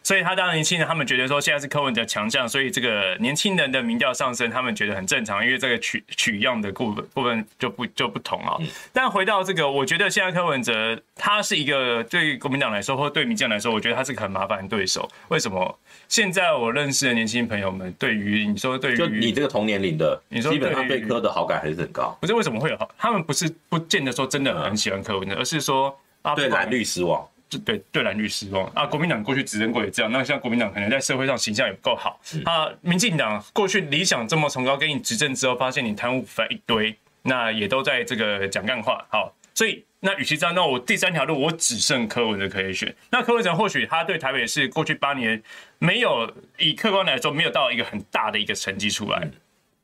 [0.07, 8.57] 所以他当然年轻人，他们觉得说现在是柯文哲强项，所以这个年轻人的民调上升，他们觉得很正常，因为这个取取样的部分部分就不就不同啊。
[8.93, 15.11] 但回到这个，我觉得现在柯文哲他是一个对国民党来说，或对民进党来说，我觉得他是个很麻烦的对手。
[15.27, 15.77] 为什么？
[16.07, 22.17] 现在我认识的年轻朋友们，对于你说对于你这个同年龄的，你说基本上对柯的好感还是很高。
[22.21, 22.89] 不是为什么会有好？
[22.97, 27.27] 他们不是不见得说真的很喜欢柯文哲，而是说啊，对蓝绿失望。
[27.49, 28.85] 就对对蓝绿失望啊！
[28.85, 32.69] 国民党过去执政过也这样，那像国民党可能在社会上形象也不够好啊。
[32.81, 39.07] 民进党过去理想这么崇高，给你执政之后，发现你贪污腐败一堆，那也都在这个讲干话。
[39.09, 42.93] 好，所以那与其这样，那我第三条路我只剩柯文哲可以选。
[43.11, 45.41] 那柯文哲或许他对台北市过去八年
[45.79, 46.29] 没有
[46.59, 49.29] 以客观来说没有到一个很大的一个成绩出来，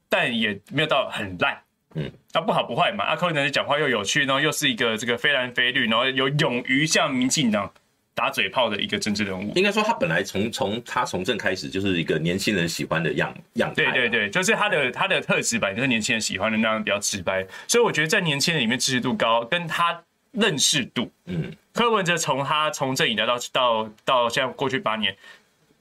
[0.09, 1.57] 但也没有到很烂。
[1.95, 7.71] 嗯，啊不好不坏嘛，阿柯文哲讲话又有趣，然后又是一个这个非蓝非绿，然后有勇于向民进党
[8.15, 9.53] 打嘴炮的一个政治人物。
[9.55, 13.75] 应该说他本来从从他从政开始就是一个年轻人喜欢的样样态。
[13.75, 25.15] 对对对，就是他的他的特质吧就是年轻人喜欢的那样比较直白，所以我觉得在年轻人里面支持度高，跟他认识度，嗯，柯文哲从他从政以来到到到现在过去八年，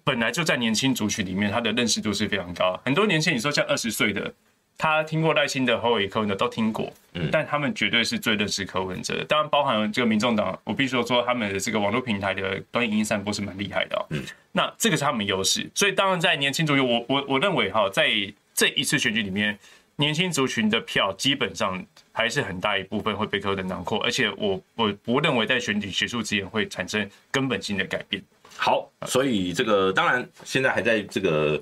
[0.04, 4.34] 本来就在年轻族群里面他的认识度是非常高，很多年轻人你说像二十岁的。
[4.78, 9.26] 他听过赖清德、侯友宜、柯文哲都听过，嗯但他们绝对是最认识柯文哲的。
[9.26, 14.06] 当然，包含了这个民众党，我必须说，他们的这个网络平台的端影音散播是蛮厉害的。
[14.10, 15.70] 嗯，那这个是他们优势。
[15.76, 18.10] 所以，当然在年轻族群，我我我认为哈，在
[18.56, 19.56] 这一次选举里面，
[19.98, 28.20] 年轻族群的票基本上还是很大一部分会被柯文哲囊括，而且我我不认为在选举结束之前会产生根本性的改变。
[28.58, 31.62] 好，所以这个当然现在还在这个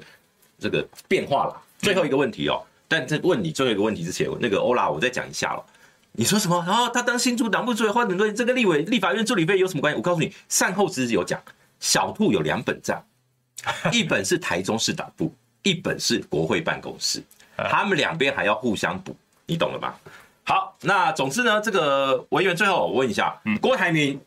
[0.57, 1.61] 这个变化了。
[1.79, 2.61] 最后一个问题哦。
[2.89, 5.63] 但在问你最后一个问题之前，那个欧拉，我再讲一下了。
[6.11, 6.61] 你说什么？
[6.67, 9.97] 然后他当新竹党部主委，或者对这个立委、立法院助理费有什么关系？
[9.97, 11.39] 我告诉你，善后之有讲，
[11.79, 13.01] 小兔有两本账，
[13.93, 17.23] 一本是台中市党部，一本是国会办公室，
[17.55, 19.15] 他们两边还要互相补，
[19.45, 19.97] 你懂了吧？
[20.43, 24.19] 好，那总之呢，这个委员最后我问一下，郭台铭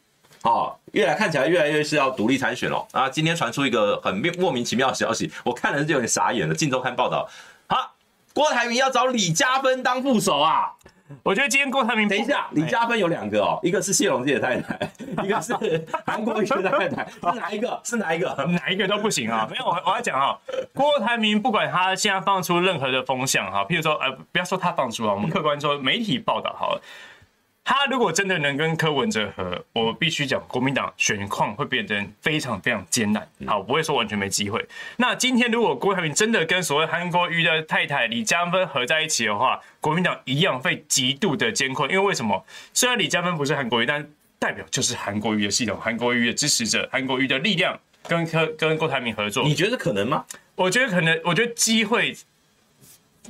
[0.42, 3.08] 哦，越来看起来越来越是要独立参选了啊！
[3.08, 6.54] 今天传出一个很莫名其妙的消息，我看了就有点傻眼了。
[6.56, 7.51] 《镜周刊》报道，好。
[8.34, 10.72] 郭台铭要找李嘉芬当副手啊！
[11.22, 14.90] 我觉得今天郭台铭，等一下，李嘉芬有两个哦，一个是谢龙介的太太，
[15.22, 15.52] 一个是
[16.06, 17.80] 韩国瑜的太太， 是哪一个？
[17.84, 18.34] 是哪一个？
[18.48, 19.46] 哪一个都不行啊！
[19.50, 20.34] 没有，我我要讲啊，
[20.72, 26.82] 郭台铭不管他现在放出任何的风向哈，譬如说，呃，不要说他放出啊，我们客观说媒体报道好了。
[27.64, 33.26] 他如果真的能跟柯文哲合，我必须讲，国民党选况会变成非常非常艰难。
[33.46, 34.64] 好，不会说完全没机会。
[34.96, 41.88] 那今天如果郭台铭真的跟所谓韩国瑜的太太李嘉芬合在一起的话，国民党一样会极度的艰困。
[41.88, 42.44] 因为为什么？
[42.74, 44.04] 虽然李嘉芬不是韩国瑜，但
[44.40, 50.24] 代表就是韩国瑜的系统，韩国瑜的支持者，韩国瑜的力量跟柯跟郭台铭合作，你觉得可能吗？
[50.56, 52.16] 我觉得可能，我觉得机会。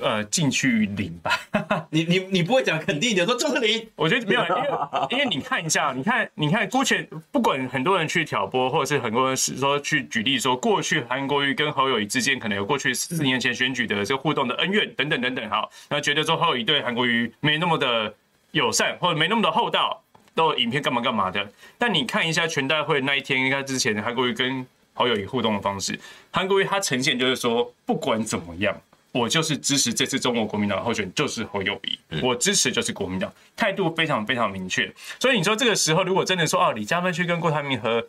[0.01, 1.39] 呃，近趋于零吧。
[1.91, 3.87] 你你你不会讲肯定的说就是零？
[3.95, 4.69] 我觉得没有，因为
[5.11, 15.51] 因为你看一下，你看你看，姑且不管很多人去挑拨，或者是很多人是说去举例说，过去韩国瑜跟侯友谊之间可能有过去四年前选举的这个互动的恩怨等等等等。
[15.51, 18.13] 好，那觉得说侯友谊对韩国瑜没那么的
[18.53, 20.03] 友善，或者没那么的厚道，
[20.35, 21.47] 都影片干嘛干嘛的。
[21.77, 28.75] 但你看一下全代会那一天，应该之前韩国瑜跟侯友谊互动的方式，韩国瑜他呈现就是说，不管怎么样。
[29.13, 32.21] 我就是支持这次中国国民党的候选人，就是侯友谊。
[32.23, 34.91] 我支持就是国民党，态度非常非常明确。
[35.21, 38.03] 所以你说这个时候，如果真的说哦，李嘉芬去跟郭台铭和，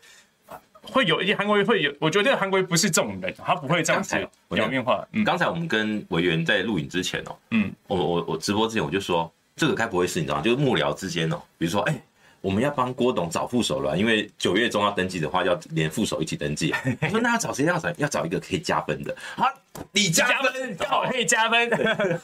[0.81, 4.15] 会有一些韩国瑜会有，我觉得韩国瑜不是这种人，他不会这样子
[4.49, 5.05] 表面化。
[5.11, 10.41] 嗯，刚才我们跟委员在录影之前哦，嗯，我我我直播之前我就说，这个该不会是你知道吗？
[10.41, 12.01] 就是幕僚之间哦，比如说哎。
[12.43, 16.75] 我们要帮郭董找副手了，因为九月中要登记的话，要连副手一起登记。
[17.01, 17.63] 我说那要找谁？
[17.63, 19.15] 要找要找一个可以加分的。
[19.37, 19.49] 好，
[19.93, 21.69] 你加分，好，可以加分。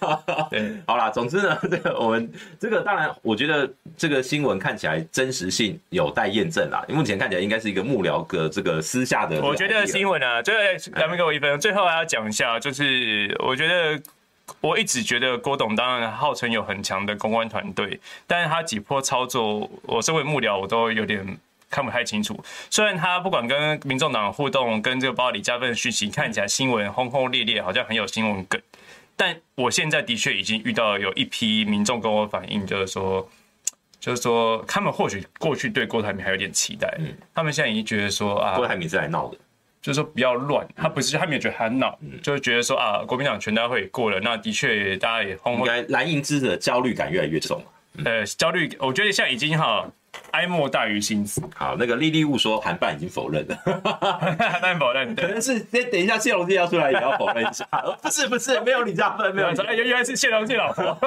[0.52, 6.84] 对，好啦，总之呢， 这个我们这个当然，我觉得这个新闻看起来真实性有待验证啦。
[6.90, 9.42] 目前看起来应该是一个幕僚的这个私下的。
[9.42, 10.62] 我觉得新闻啊，最后
[10.98, 13.98] 两位给我一分钟，最后还要讲一下，就是我觉得。
[14.62, 21.38] 我一直觉得郭董当然号称有很强的公关团队，但是他几波操作，我身为幕僚，我都有点
[21.70, 22.40] 看不太清楚。
[22.70, 28.62] 虽然他不管跟民众党互动，跟这个包括李嘉芬的讯息看起来新闻轰轰烈烈，好像很有新闻梗，
[29.16, 33.30] 但我现在的确已经遇到有一批民众跟我反映，就是说，
[34.00, 36.98] 就是说他们或许过去对郭台铭还有点期待，
[37.34, 39.38] 他们现在已经觉得说啊，郭台铭是来闹的。
[39.82, 45.66] 就是说不要乱，他不是他没有觉得很恼，就是觉得说啊，国民党全大会过了，那的确大家也轰轰。
[45.66, 47.64] 应该蓝营支持的焦虑感越来越重。
[48.06, 49.86] 呃，焦虑，我觉得现在已经哈，
[50.32, 51.42] 哀莫大于心死。
[51.56, 53.58] 好，那个莉莉物说韩半已经否认了，
[54.40, 57.66] 韩半否认，可能是先等一下谢龙介要出来也要否认一下。
[58.02, 60.94] 不是不是，没有李嘉芬，没有，原来是谢龙介老婆。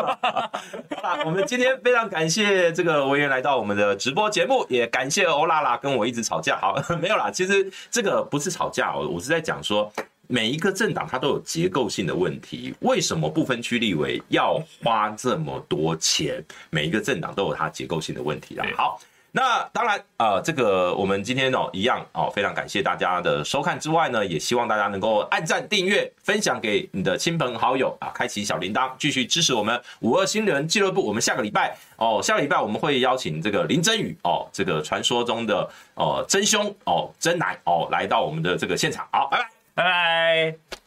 [1.02, 6.58] 好了，我们今天非常感谢这个文员来到我们的直播节目，也感谢欧拉拉跟我一直吵架。
[6.58, 9.92] 好，没有啦，其实这个不是吵架，我我是在讲说。
[10.33, 16.43] 每一个政党它都有结构性的问题，为什么不分区立委要花这么多钱？
[16.70, 18.64] 每一个政党都有它结构性的问题啦。
[18.74, 18.99] 好，
[19.30, 31.05] 那当然，呃，这个我们今天哦一样哦，非常感谢大家的收看之外呢，也希望大家能够按赞、订阅、分享给你的亲朋好友啊，开启小铃铛，继续支持我们五二新人俱乐部。
[31.05, 39.07] 我们下个礼拜哦，下个礼拜我们会邀请这个林真宇哦，这个传说中的哦真凶哦真男哦来到我们的这个现场。
[39.12, 39.51] 好，拜拜。
[39.75, 40.82] 拜拜。